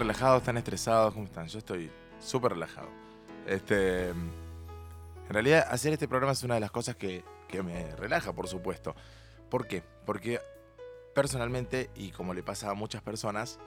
[0.00, 0.42] relajados?
[0.42, 1.14] ¿Están estresados?
[1.14, 1.46] ¿Cómo están?
[1.46, 1.88] Yo estoy
[2.18, 2.88] súper relajado.
[3.46, 4.32] Este, en
[5.28, 8.96] realidad, hacer este programa es una de las cosas que, que me relaja, por supuesto.
[9.50, 9.84] ¿Por qué?
[10.04, 10.40] Porque
[11.14, 13.60] personalmente, y como le pasa a muchas personas,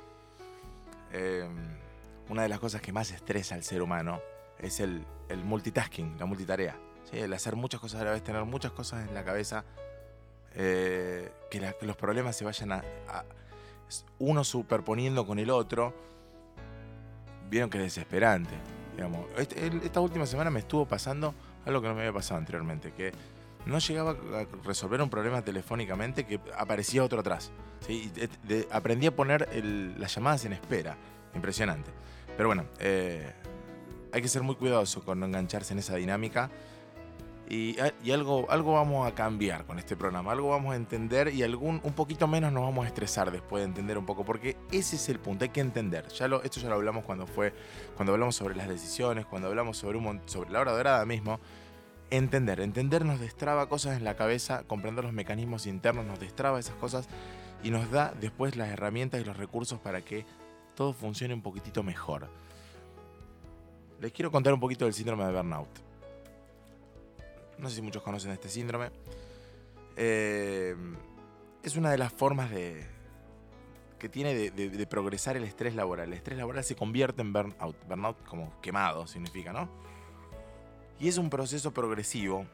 [1.13, 1.47] eh,
[2.27, 4.19] una de las cosas que más estresa al ser humano
[4.57, 6.77] es el, el multitasking, la multitarea.
[7.13, 9.63] El hacer muchas cosas a la vez, tener muchas cosas en la cabeza,
[10.55, 12.83] eh, que, los problemas se vayan a,
[14.19, 15.93] uno superponiendo con el otro.
[17.49, 18.53] Vieron que es desesperante.
[18.95, 19.25] Digamos.
[19.37, 21.33] Este- esta última semana me estuvo pasando
[21.65, 23.11] algo que no me había pasado anteriormente, que
[23.65, 27.51] no llegaba a resolver un problema telefónicamente que aparecía otro atrás.
[27.85, 28.11] ¿sí?
[28.71, 29.47] Aprendí a poner
[29.97, 30.97] las llamadas en espera.
[31.35, 31.91] Impresionante.
[32.35, 33.31] Pero bueno, eh,
[34.11, 36.49] hay que ser muy cuidadoso con no engancharse en esa dinámica
[37.51, 37.77] Y,
[38.11, 41.93] algo, algo vamos a cambiar con este programa, algo vamos a entender y algún, un
[41.93, 45.19] poquito menos nos vamos a estresar después de entender un poco, porque ese es el
[45.19, 46.07] punto, hay que entender.
[46.09, 47.51] Ya lo, esto ya lo hablamos cuando fue,
[47.95, 51.39] cuando hablamos sobre las decisiones, cuando hablamos sobre, sobre la hora dorada mismo.
[52.11, 56.75] Entender, entender nos destraba cosas en la cabeza, comprender los mecanismos internos nos destraba esas
[56.75, 57.07] cosas
[57.63, 60.23] y nos da después las herramientas y los recursos para que
[60.75, 62.29] todo funcione un poquitito mejor.
[63.99, 65.88] Les quiero contar un poquito del síndrome de burnout.
[67.59, 68.91] No sé si muchos conocen este síndrome.
[69.95, 70.75] Eh,
[71.63, 72.87] es una de las formas de,
[73.99, 76.07] que tiene de, progresar el estrés laboral.
[76.07, 77.75] El estrés laboral se convierte en burnout.
[77.87, 79.69] Burnout como quemado significa, ¿no?
[80.99, 82.45] Y es un proceso progresivo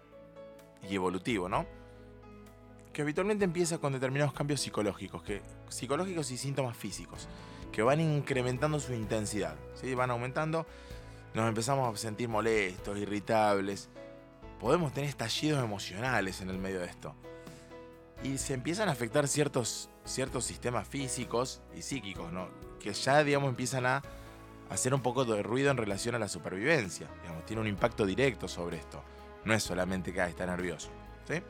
[0.90, 1.66] y evolutivo, ¿no?
[2.92, 7.28] Que habitualmente empieza con determinados cambios psicológicos, que, psicológicos y síntomas físicos,
[7.72, 9.94] que van incrementando su intensidad, ¿sí?
[9.94, 10.66] Van aumentando,
[11.34, 13.90] nos empezamos a sentir molestos, irritables,
[14.66, 17.14] podemos tener estallidos emocionales en el medio de esto.
[18.24, 22.50] Y se empiezan a afectar ciertos, ciertos sistemas físicos y psíquicos, ¿no?
[22.80, 24.02] Que ya, digamos, empiezan a
[24.72, 27.08] hacer un poco de ruido en relación a la supervivencia.
[27.22, 29.04] Digamos, tiene un impacto directo sobre esto.
[29.44, 30.90] No es solamente que está nervioso.
[31.28, 31.44] ¿sí?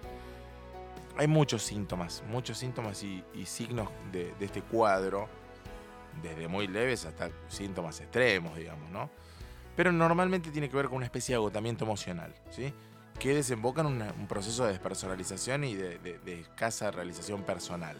[1.15, 5.29] Hay muchos síntomas, muchos síntomas y, y signos de, de este cuadro,
[6.21, 9.09] desde muy leves hasta síntomas extremos, digamos, ¿no?
[9.77, 12.73] Pero normalmente tiene que ver con una especie de agotamiento emocional, ¿sí?
[13.19, 17.97] Que desemboca en un proceso de despersonalización y de, escasa realización personal.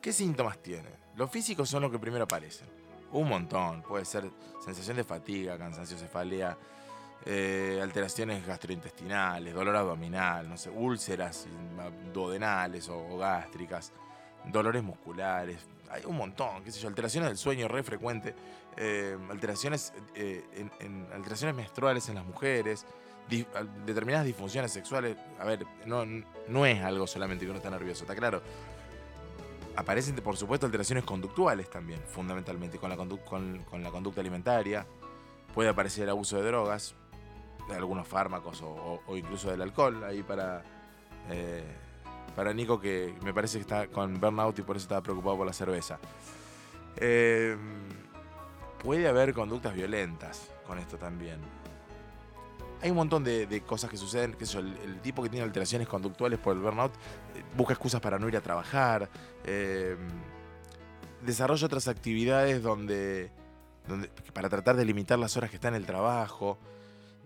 [0.00, 0.88] ¿Qué síntomas tiene?
[1.16, 2.68] Los físicos son los que primero aparecen.
[3.12, 3.82] Un montón.
[3.82, 4.30] Puede ser
[4.64, 6.56] sensación de fatiga, cansancio, cefalea,
[7.24, 11.48] eh, alteraciones gastrointestinales, dolor abdominal, no sé, úlceras
[12.12, 13.92] duodenales o, gástricas,
[14.44, 15.66] dolores musculares.
[15.90, 18.32] Hay un montón, qué sé yo, alteraciones del sueño re frecuente,
[18.76, 20.44] eh, alteraciones, eh,
[21.12, 22.86] alteraciones menstruales en las mujeres,
[23.84, 25.16] determinadas disfunciones sexuales.
[25.38, 26.04] A ver, no,
[26.48, 28.42] no es algo solamente que uno está nervioso, está claro.
[29.76, 34.86] Aparecen, por supuesto, alteraciones conductuales también, fundamentalmente, con la, condu- con, con la conducta alimentaria.
[35.54, 36.94] Puede aparecer el abuso de drogas,
[37.68, 40.62] de algunos fármacos o, o- o incluso del alcohol, ahí para,
[41.30, 41.64] eh,
[42.34, 45.46] para Nico, que me parece que está con burnout y por eso estaba preocupado por
[45.46, 45.98] la cerveza.
[46.96, 47.54] Eh,
[48.82, 51.38] puede haber conductas violentas con esto también.
[52.82, 55.88] Hay un montón de, de cosas que suceden, que el, el tipo que tiene alteraciones
[55.88, 59.08] conductuales por el burnout eh, busca excusas para no ir a trabajar,
[59.44, 59.96] eh,
[61.22, 63.32] desarrolla otras actividades donde,
[63.88, 66.58] donde para tratar de limitar las horas que está en el trabajo,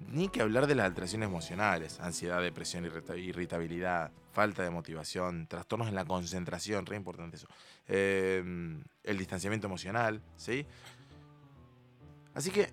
[0.09, 5.88] ni que hablar de las alteraciones emocionales, ansiedad, depresión, irrita- irritabilidad, falta de motivación, trastornos
[5.88, 7.48] en la concentración, re importante eso,
[7.88, 8.42] eh,
[9.03, 10.64] el distanciamiento emocional, ¿sí?
[12.32, 12.72] Así que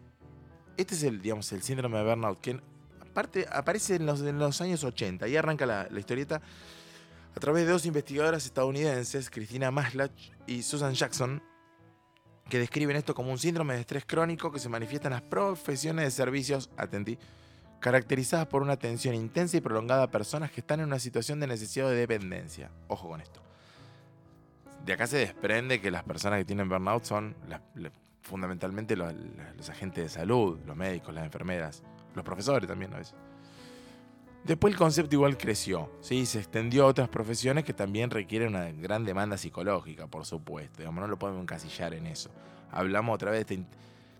[0.77, 2.59] este es el, digamos, el síndrome de burnout, que
[3.01, 6.41] aparte aparece en los, años 80, ahí arranca la, historieta
[7.35, 10.11] a través de dos investigadoras estadounidenses, Christina Maslach
[10.45, 11.41] y Susan Jackson,
[12.47, 16.05] que describen esto como un síndrome de estrés crónico que se manifiesta en las profesiones
[16.05, 17.17] de servicios, atentí,
[17.79, 21.47] caracterizadas por una atención intensa y prolongada a personas que están en una situación de
[21.47, 22.71] necesidad de dependencia.
[22.87, 23.41] Ojo con esto.
[24.85, 27.35] De acá se desprende que las personas que tienen burnout son
[28.27, 29.13] fundamentalmente los,
[29.69, 31.81] agentes de salud, los médicos, las enfermeras,
[32.13, 33.15] los profesores también a veces.
[34.43, 36.25] Después el concepto igual creció, ¿sí?
[36.25, 40.77] se extendió a otras profesiones que también requieren una gran demanda psicológica, por supuesto.
[40.79, 42.29] Digamos, no lo podemos encasillar en eso.
[42.71, 43.65] Hablamos otra vez de,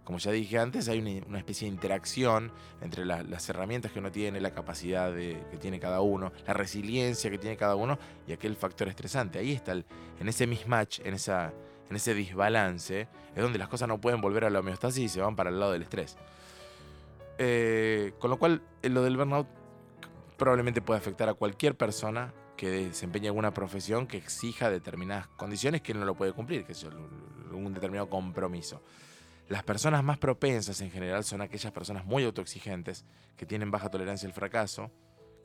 [0.04, 2.52] como ya dije antes, hay una, especie de interacción
[2.82, 6.54] entre la- las herramientas que uno tiene, la capacidad de- que tiene cada uno, la
[6.54, 7.98] resiliencia que tiene cada uno
[8.28, 9.40] y aquel factor estresante.
[9.40, 9.86] Ahí está, el-
[10.20, 11.54] en ese mismatch, en, esa,
[11.90, 15.22] en ese desbalance, es donde las cosas no pueden volver a la homeostasis y se
[15.22, 16.18] van para el lado del estrés.
[17.38, 19.48] Eh, con lo cual, eh, lo del burnout
[20.38, 25.94] probablemente puede afectar a cualquier persona que desempeñe alguna profesión que exija determinadas condiciones que
[25.94, 28.82] no lo puede cumplir, que es un determinado compromiso.
[29.48, 33.06] Las personas más propensas en general son aquellas personas muy autoexigentes,
[33.38, 34.92] que tienen baja tolerancia al fracaso,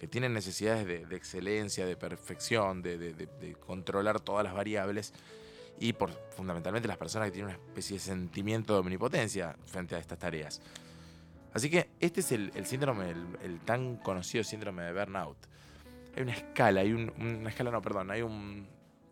[0.00, 5.12] que tienen necesidades de, excelencia, de perfección, de controlar todas las variables,
[5.78, 9.98] y por, fundamentalmente las personas que tienen una especie de sentimiento de omnipotencia frente a
[9.98, 10.60] estas tareas.
[11.52, 15.36] Así que este es el, síndrome, el, tan conocido síndrome de burnout.
[16.16, 18.66] Hay una escala, hay un, una escala, no, perdón, hay un,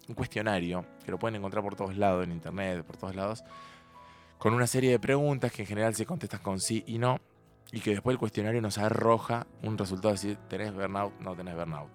[0.09, 3.45] un cuestionario que lo pueden encontrar por todos lados, en internet, por todos lados,
[4.39, 7.19] con una serie de preguntas que en general se contestan con sí y no,
[7.73, 11.19] y que después el cuestionario nos arroja un resultado de decir, ¿tenés burnout?
[11.21, 11.91] No tenés burnout.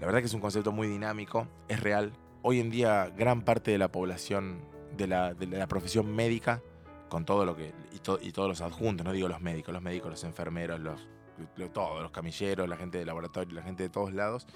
[0.00, 2.12] La verdad que es un concepto muy dinámico, es real.
[2.42, 4.60] Hoy en día gran parte de la población
[4.96, 6.62] de la, profesión médica,
[7.08, 10.10] con todo lo que, y, y todos los adjuntos, no digo los médicos, los médicos,
[10.10, 11.08] los enfermeros, los
[11.56, 14.46] lo- todos, los camilleros, la gente de laboratorio, la gente de todos lados,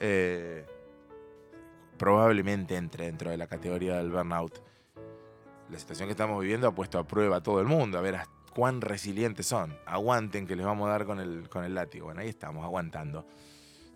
[0.00, 0.64] eh,
[1.98, 4.62] probablemente entre dentro de la categoría del burnout.
[5.70, 8.18] La situación que estamos viviendo ha puesto a prueba a todo el mundo, a ver
[8.54, 9.76] cuán resilientes son.
[9.86, 12.06] Aguanten que les vamos a dar con el, con el látigo.
[12.06, 13.26] Bueno, ahí estamos, aguantando.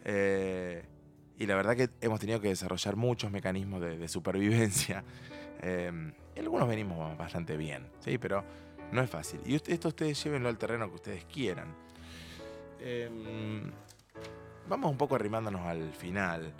[0.04, 0.86] Eh,
[1.38, 5.04] y la verdad que hemos tenido que desarrollar muchos mecanismos de, supervivencia.
[6.36, 8.18] Y algunos venimos bastante bien, ¿sí?
[8.18, 8.44] Pero
[8.92, 9.40] no es fácil.
[9.46, 11.74] Y esto ustedes llévenlo al terreno que ustedes quieran.
[12.80, 13.08] Eh,
[14.68, 16.52] vamos un poco arrimándonos al final.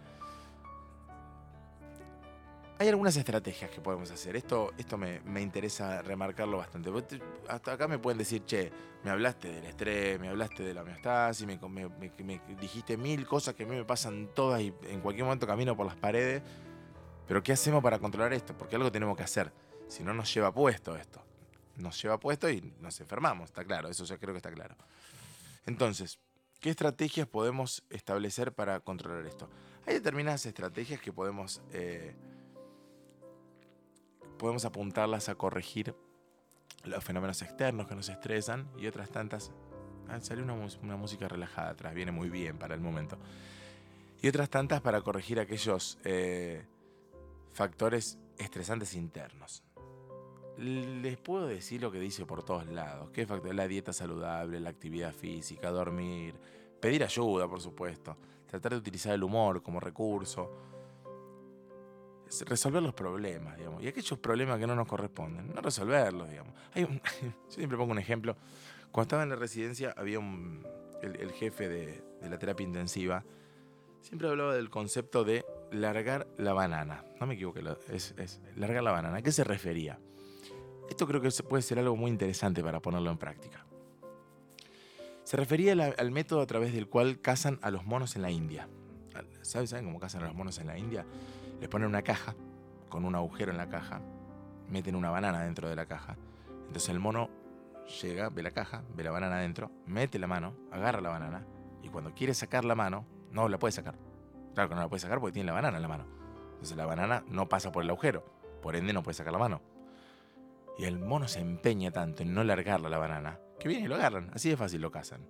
[2.78, 4.34] Hay algunas estrategias que podemos hacer.
[4.34, 6.90] Esto, esto me, me interesa remarcarlo bastante.
[7.48, 8.72] Hasta acá me pueden decir, che,
[9.04, 13.26] me hablaste del estrés, me hablaste de la homeostasis, me, me- me- me dijiste mil
[13.26, 16.42] cosas que a mí me pasan todas y en cualquier momento camino por las paredes.
[17.28, 18.58] Pero ¿qué hacemos para controlar esto?
[18.58, 19.52] Porque algo tenemos que hacer.
[19.86, 21.22] Si no nos lleva puesto esto.
[21.76, 23.88] Nos lleva puesto y nos enfermamos, está claro.
[23.88, 24.74] Eso ya creo que está claro.
[25.64, 26.18] Entonces,
[26.60, 29.48] ¿qué estrategias podemos establecer para controlar esto?
[29.86, 32.14] Hay determinadas estrategias que podemos, eh,
[34.45, 35.97] podemos apuntarlas a corregir
[36.84, 39.51] los fenómenos externos que nos estresan y otras tantas.
[40.07, 43.16] Ah, salió una, una música relajada atrás, viene muy bien para el momento.
[44.20, 46.66] Y otras tantas para corregir aquellos eh,
[47.55, 49.64] factores estresantes internos.
[50.59, 53.09] Les puedo decir lo que dice por todos lados.
[53.14, 53.55] ¿Qué factor?
[53.55, 56.38] La dieta saludable, la actividad física, dormir,
[56.82, 60.73] pedir ayuda, por supuesto, tratar de utilizar el humor como recurso,
[62.43, 66.55] resolver los problemas, digamos, y aquellos problemas que no nos corresponden, no resolverlos, digamos.
[66.74, 66.89] Yo
[67.49, 68.37] siempre pongo un ejemplo.
[68.91, 70.64] Cuando estaba en la residencia había un,
[71.03, 73.24] el, jefe de, la terapia intensiva,
[74.03, 77.05] siempre hablaba del concepto de largar la banana.
[77.20, 79.18] No me equivoqué, es, largar la banana.
[79.18, 79.99] ¿A qué se refería?
[80.89, 83.64] Esto creo que puede ser algo muy interesante para ponerlo en práctica.
[85.24, 88.68] Se refería al método a través del cual cazan a los monos en la India.
[89.41, 91.07] ¿Saben, ¿Saben cómo cazan a los monos en la India?
[91.61, 92.34] Les ponen una caja
[92.88, 94.00] con un agujero en la caja,
[94.68, 96.16] meten una banana dentro de la caja.
[96.66, 97.30] Entonces el mono
[98.02, 101.46] llega, ve la caja, ve la banana adentro, mete la mano, agarra la banana
[101.82, 103.96] y cuando quiere sacar la mano, no la puede sacar.
[104.55, 106.07] Claro que no la puede sacar porque tiene la banana en la mano.
[106.52, 108.24] Entonces la banana no pasa por el agujero,
[108.62, 109.61] por ende no puede sacar la mano.
[110.78, 113.96] Y el mono se empeña tanto en no largarla la banana, que viene y lo
[113.96, 115.28] agarran, así de fácil lo cazan.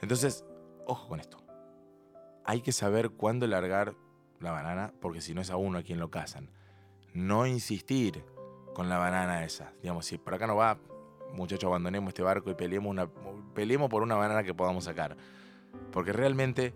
[0.00, 0.44] Entonces,
[0.86, 1.42] ojo con esto.
[2.44, 3.94] Hay que saber cuándo largar
[4.40, 6.50] la banana, porque si no es a uno a quien lo cazan.
[7.14, 8.24] No insistir
[8.74, 9.72] con la banana esa.
[9.80, 10.78] Digamos, si por acá no va,
[11.32, 13.08] muchachos, abandonemos este barco y peleemos, una,
[13.54, 15.16] peleemos por una banana que podamos sacar.
[15.92, 16.74] Porque realmente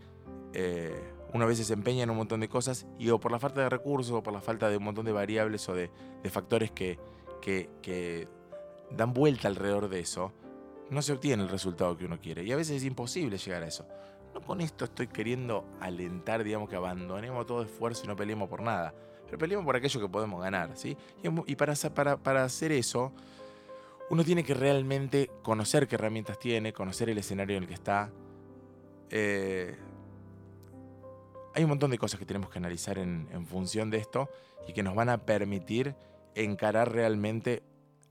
[0.53, 3.39] eh, uno a veces se empeña en un montón de cosas y o por la
[3.39, 5.91] falta de recursos o por la falta de un montón de variables o de,
[6.31, 6.99] factores que,
[7.41, 8.29] que, que
[8.91, 10.33] dan vuelta alrededor de eso,
[10.91, 12.43] no se obtiene el resultado que uno quiere.
[12.45, 13.87] Y a veces es imposible llegar a eso.
[14.35, 18.63] No con esto estoy queriendo alentar, digamos, que abandonemos todo esfuerzo y no peleemos por
[18.63, 18.95] nada.
[19.27, 20.97] Pero peleemos por aquello que podemos ganar, ¿sí?
[21.47, 23.13] Y, para, para hacer eso,
[24.11, 28.11] uno tiene que realmente conocer qué herramientas tiene, conocer el escenario en el que está.
[29.11, 29.77] Eh,
[31.55, 34.29] hay un montón de cosas que tenemos que analizar en, en función de esto
[34.67, 35.95] y que nos van a permitir
[36.35, 37.63] encarar realmente,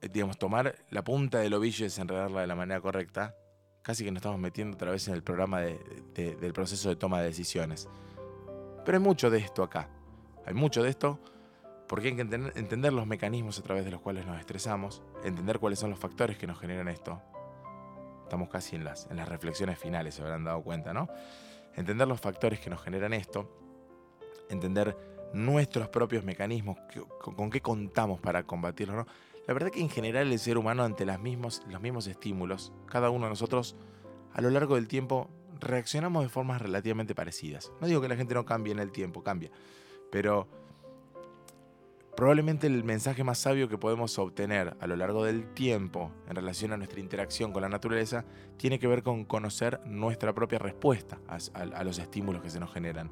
[0.02, 3.36] eh, digamos, tomar la punta del ovillo y desenredarla de la manera correcta.
[3.82, 5.80] Casi que nos estamos metiendo otra vez en el programa de-
[6.14, 7.88] de- del proceso de toma de decisiones.
[8.86, 9.90] Pero hay mucho de esto acá.
[10.46, 11.20] Hay mucho de esto
[11.88, 15.80] porque hay que entender, los mecanismos a través de los cuales nos estresamos, entender cuáles
[15.80, 17.20] son los factores que nos generan esto.
[18.24, 21.10] Estamos casi en las, en las reflexiones finales, se habrán dado cuenta, ¿no?
[21.76, 23.50] Entender los factores que nos generan esto,
[24.50, 24.96] entender
[25.34, 26.78] nuestros propios mecanismos,
[27.22, 29.08] con, qué contamos para combatirlo, ¿no?
[29.50, 33.32] La verdad que en general el ser humano ante los mismos estímulos, cada uno de
[33.32, 33.76] nosotros
[34.32, 35.28] a lo largo del tiempo
[35.60, 37.72] reaccionamos de formas relativamente parecidas.
[37.82, 39.50] No digo que la gente no cambie en el tiempo, cambia,
[40.12, 40.48] pero
[42.16, 46.72] probablemente el mensaje más sabio que podemos obtener a lo largo del tiempo en relación
[46.72, 48.26] a nuestra interacción con la naturaleza
[48.56, 52.60] tiene que ver con conocer nuestra propia respuesta a, a- a los estímulos que se
[52.60, 53.10] nos generan.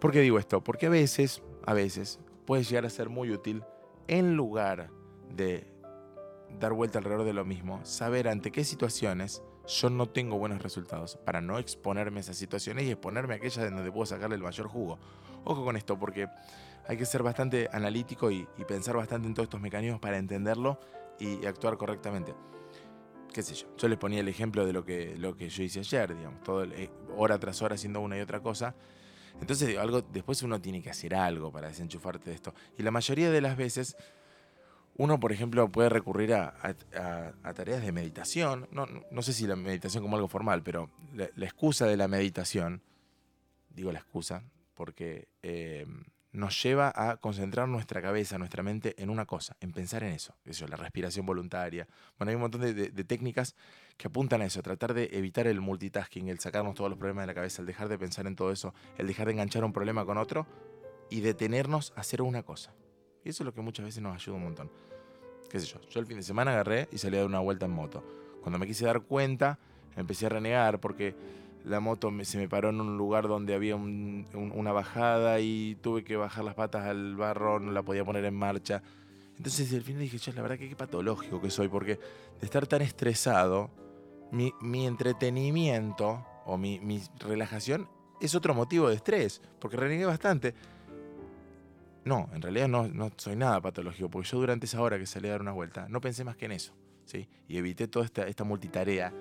[0.00, 0.64] ¿Por qué digo esto?
[0.64, 3.62] Porque a veces, a veces, puede llegar a ser muy útil
[4.08, 5.03] en lugar de
[5.36, 11.16] dar vuelta alrededor de lo mismo, saber ante qué situaciones yo no tengo buenos resultados
[11.16, 14.42] para no exponerme a esas situaciones y exponerme a aquellas de donde puedo sacarle el
[14.42, 14.98] mayor jugo.
[15.44, 16.28] Ojo con esto, porque
[16.86, 20.78] hay que ser bastante analítico y, pensar bastante en todos estos mecanismos para entenderlo
[21.18, 22.34] y, actuar correctamente.
[23.32, 25.80] Qué sé yo, yo les ponía el ejemplo de lo que, lo que yo hice
[25.80, 28.74] ayer, digamos, todo eh, hora tras hora haciendo una y otra cosa.
[29.40, 32.54] Entonces, algo, después uno tiene que hacer algo para desenchufarte de esto.
[32.78, 33.96] Y la mayoría de las veces
[34.96, 36.54] uno, por ejemplo, puede recurrir a,
[37.54, 38.68] tareas de meditación.
[38.70, 42.82] No, sé si la meditación como algo formal, pero la, excusa de la meditación,
[43.70, 45.86] digo la excusa, porque eh,
[46.34, 50.36] nos lleva a concentrar nuestra cabeza, nuestra mente en una cosa, en pensar en eso.
[50.44, 51.88] Eso, la respiración voluntaria.
[52.18, 53.54] Bueno, hay un montón de, técnicas
[53.96, 57.26] que apuntan a eso, tratar de evitar el multitasking, el sacarnos todos los problemas de
[57.28, 60.04] la cabeza, el dejar de pensar en todo eso, el dejar de enganchar un problema
[60.04, 60.46] con otro
[61.08, 62.74] y detenernos a hacer una cosa.
[63.24, 64.70] Y eso es lo que muchas veces nos ayuda un montón.
[65.48, 65.80] ¿Qué sé yo?
[65.88, 68.04] Yo el fin de semana agarré y salí a dar una vuelta en moto.
[68.42, 69.58] Cuando me quise dar cuenta,
[69.96, 71.14] empecé a renegar porque
[71.64, 76.16] la moto se me paró en un lugar donde había una bajada y tuve que
[76.16, 78.82] bajar las patas al barro, no la podía poner en marcha.
[79.36, 81.98] Entonces al final dije, yo la verdad que qué patológico que soy, porque
[82.40, 83.70] de estar tan estresado,
[84.30, 87.88] mi, entretenimiento o mi, mi, relajación
[88.20, 90.54] es otro motivo de estrés, porque renegué bastante.
[92.04, 95.28] No, en realidad no, no soy nada patológico, porque yo durante esa hora que salí
[95.28, 96.74] a dar una vuelta, no pensé más que en eso.
[97.04, 97.28] ¿sí?
[97.48, 99.12] Y evité toda esta, esta multitarea,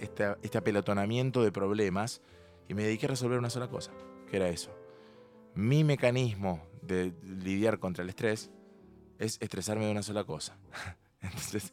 [0.00, 2.20] este apelotonamiento de problemas,
[2.68, 3.92] y me dediqué a resolver una sola cosa,
[4.30, 4.70] que era eso.
[5.54, 8.50] Mi mecanismo de lidiar contra el estrés
[9.18, 10.56] es estresarme de una sola cosa.
[11.20, 11.72] Entonces,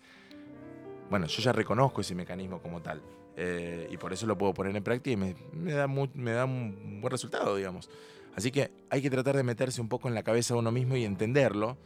[1.09, 3.01] bueno, yo ya reconozco ese mecanismo como tal.
[3.37, 6.45] Eh, y por eso lo puedo poner en práctica y me, me, da me da
[6.45, 7.89] un buen resultado, digamos.
[8.35, 10.95] Así que hay que tratar de meterse un poco en la cabeza de uno mismo
[10.97, 11.77] y entenderlo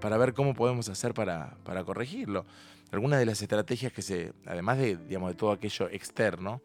[0.00, 2.44] para ver cómo podemos hacer para, corregirlo.
[2.90, 6.60] Algunas de las estrategias que se, además de, digamos, de todo aquello externo,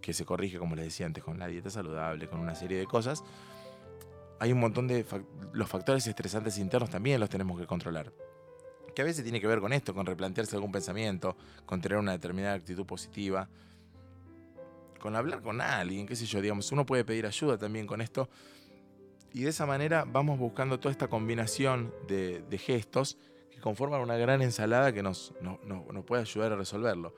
[0.00, 2.86] que se corrige, como les decía antes, con la dieta saludable, con una serie de
[2.86, 3.22] cosas,
[4.38, 5.04] hay un montón de
[5.52, 8.12] los factores estresantes internos también los tenemos que controlar.
[8.94, 12.12] Que a veces tiene que ver con esto, con replantearse algún pensamiento, con tener una
[12.12, 13.48] determinada actitud positiva,
[14.98, 18.28] con hablar con alguien, qué sé yo, digamos, uno puede pedir ayuda también con esto
[19.32, 23.18] y de esa manera vamos buscando toda esta combinación de, gestos
[23.50, 25.32] que conforman una gran ensalada que nos,
[26.06, 27.14] puede ayudar a resolverlo.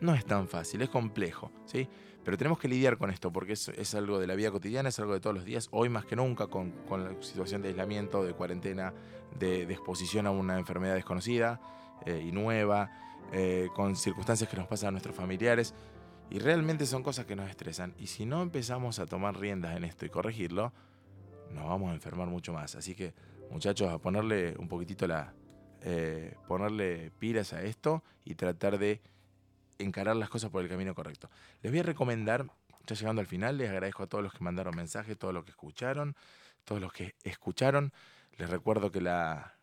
[0.00, 1.88] No es tan fácil, es complejo, ¿sí?
[2.24, 5.12] Pero tenemos que lidiar con esto porque es, algo de la vida cotidiana, es algo
[5.12, 8.94] de todos los días, hoy más que nunca con, la situación de aislamiento, de cuarentena,
[9.38, 11.60] de, exposición a una enfermedad desconocida
[12.06, 12.90] eh, y nueva,
[13.32, 15.74] eh, con circunstancias que nos pasan a nuestros familiares.
[16.30, 17.94] Y realmente son cosas que nos estresan.
[17.98, 20.72] Y si no empezamos a tomar riendas en esto y corregirlo,
[21.54, 22.74] nos vamos a enfermar mucho más.
[22.74, 23.14] Así que,
[23.50, 25.32] muchachos, a ponerle un poquitito la.
[25.86, 29.02] Eh, ponerle pilas a esto y tratar de
[29.78, 31.28] encarar las cosas por el camino correcto.
[31.62, 32.46] Les voy a recomendar,
[32.86, 35.50] ya llegando al final, les agradezco a todos los que mandaron mensajes, todos los que
[35.50, 36.16] escucharon,
[36.64, 37.92] todos los que escucharon.
[38.38, 39.56] Les recuerdo que la,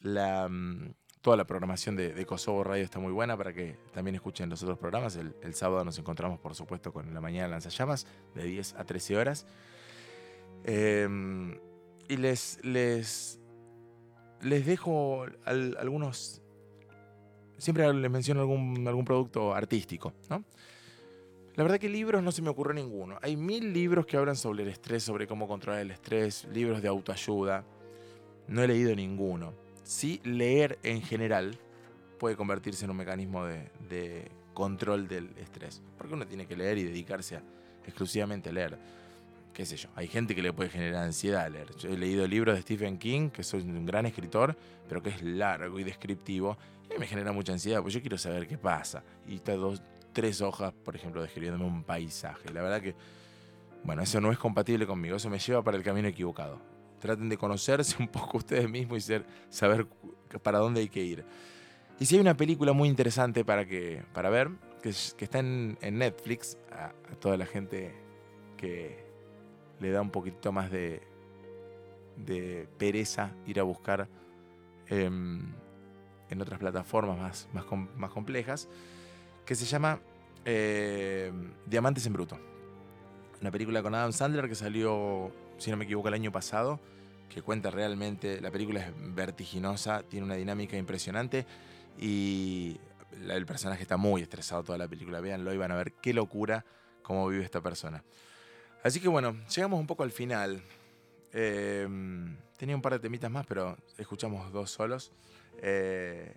[0.00, 4.48] la mm, toda la programación de, Kosovo Radio está muy buena para que también escuchen
[4.48, 5.16] los otros programas.
[5.16, 9.16] El, el sábado nos encontramos, por supuesto, con la mañana lanzallamas de 10 a 13
[9.16, 9.46] horas.
[10.64, 11.58] Em,
[12.08, 13.38] y les, les,
[14.42, 16.42] les dejo algunos.
[17.58, 20.44] Siempre les menciono algún, algún producto artístico, ¿no?
[21.56, 23.18] La verdad que libros no se me ocurre ninguno.
[23.20, 26.86] Hay mil libros que hablan sobre el estrés, sobre cómo controlar el estrés, libros de
[26.86, 27.64] autoayuda.
[28.46, 29.54] No he leído ninguno.
[29.82, 31.58] Sí, leer en general
[32.20, 35.82] puede convertirse en un mecanismo de, de control del estrés.
[35.96, 37.40] Porque uno tiene que leer y dedicarse
[37.84, 38.78] exclusivamente a leer
[39.58, 41.74] qué sé yo, hay gente que le puede generar ansiedad leer.
[41.74, 44.56] Yo he leído libros de Stephen King, que soy un gran escritor,
[44.88, 46.56] pero que es largo y descriptivo,
[46.94, 49.02] y me genera mucha ansiedad, pues yo quiero saber qué pasa.
[49.26, 49.82] Y está dos,
[50.12, 52.52] tres hojas, por ejemplo, describiéndome un paisaje.
[52.52, 52.94] La verdad que,
[53.82, 56.60] bueno, eso no es compatible conmigo, eso me lleva para el camino equivocado.
[57.00, 59.88] Traten de conocerse un poco ustedes mismos y saber
[60.40, 61.24] para dónde hay que ir.
[61.98, 64.50] Y si hay una película muy interesante para, que, para ver,
[64.80, 67.92] que, está en, Netflix, a toda la gente
[68.56, 69.07] que,
[69.80, 71.06] le da un poquito más de,
[72.78, 74.08] pereza ir a buscar
[74.86, 75.52] em,
[76.30, 77.48] en otras plataformas más,
[77.96, 78.68] más, complejas,
[79.44, 80.00] que se llama
[80.44, 82.38] em, Diamantes en Bruto.
[83.40, 86.80] Una película con Adam Sandler que salió, si no me equivoco, el año pasado,
[87.28, 91.46] que cuenta realmente, la película es vertiginosa, tiene una dinámica impresionante
[92.00, 92.80] y
[93.28, 95.20] el personaje está muy estresado toda la película.
[95.20, 96.64] Véanlo y van a ver qué locura
[97.02, 98.02] cómo vive esta persona.
[98.82, 100.62] Así que bueno, llegamos un poco al final.
[101.32, 105.12] Em, tenía un par de temitas más, pero escuchamos dos solos.
[105.60, 106.34] Eh,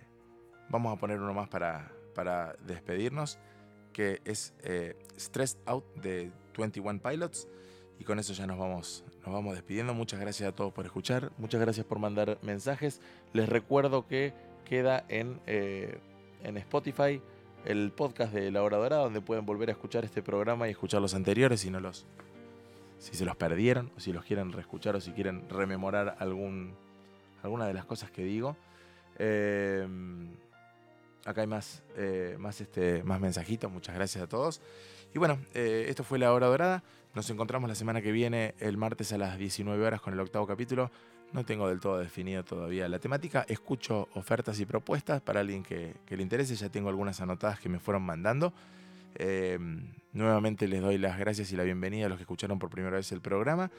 [0.68, 3.38] vamos a poner uno más para, despedirnos,
[3.92, 7.48] que es eh, Stressed Out de 21 Pilots.
[7.98, 9.94] Y con eso ya nos vamos, nos vamos despidiendo.
[9.94, 11.30] Muchas gracias a todos por escuchar.
[11.38, 13.00] Muchas gracias por mandar mensajes.
[13.32, 14.34] Les recuerdo que
[14.64, 16.00] queda en, eh,
[16.42, 17.22] en Spotify
[17.64, 21.14] el podcast de La Hora donde pueden volver a escuchar este programa y escuchar los
[21.14, 22.06] anteriores si no los,
[23.02, 26.72] si se los perdieron, o si los quieren reescuchar, o si quieren rememorar algún,
[27.42, 28.56] alguna de las cosas que digo.
[29.18, 29.84] Eh,
[31.24, 33.72] acá hay más, eh, más, este, más mensajitos.
[33.72, 34.62] Muchas gracias a todos.
[35.12, 36.84] Y bueno, eh, esto fue la hora dorada.
[37.12, 40.46] Nos encontramos la semana que viene, el martes a las 19 horas, con el octavo
[40.46, 40.92] capítulo.
[41.32, 43.44] No tengo del todo definido todavía la temática.
[43.48, 46.54] Escucho ofertas y propuestas para alguien que, que le interese.
[46.54, 48.52] Ya tengo algunas anotadas que me fueron mandando.
[49.16, 49.58] Eh,
[50.12, 53.12] nuevamente les doy las gracias y la bienvenida a los que escucharon por primera vez
[53.12, 53.70] el programa.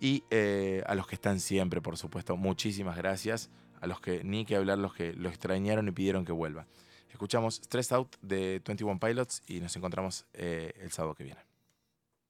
[0.00, 3.50] Y eh, a los que están siempre, por supuesto, muchísimas gracias.
[3.80, 6.66] A los que ni que hablar, los que lo extrañaron y pidieron que vuelva.
[7.10, 11.55] Escuchamos Stress Out de 21 Pilots y nos encontramos eh, el sábado que viene.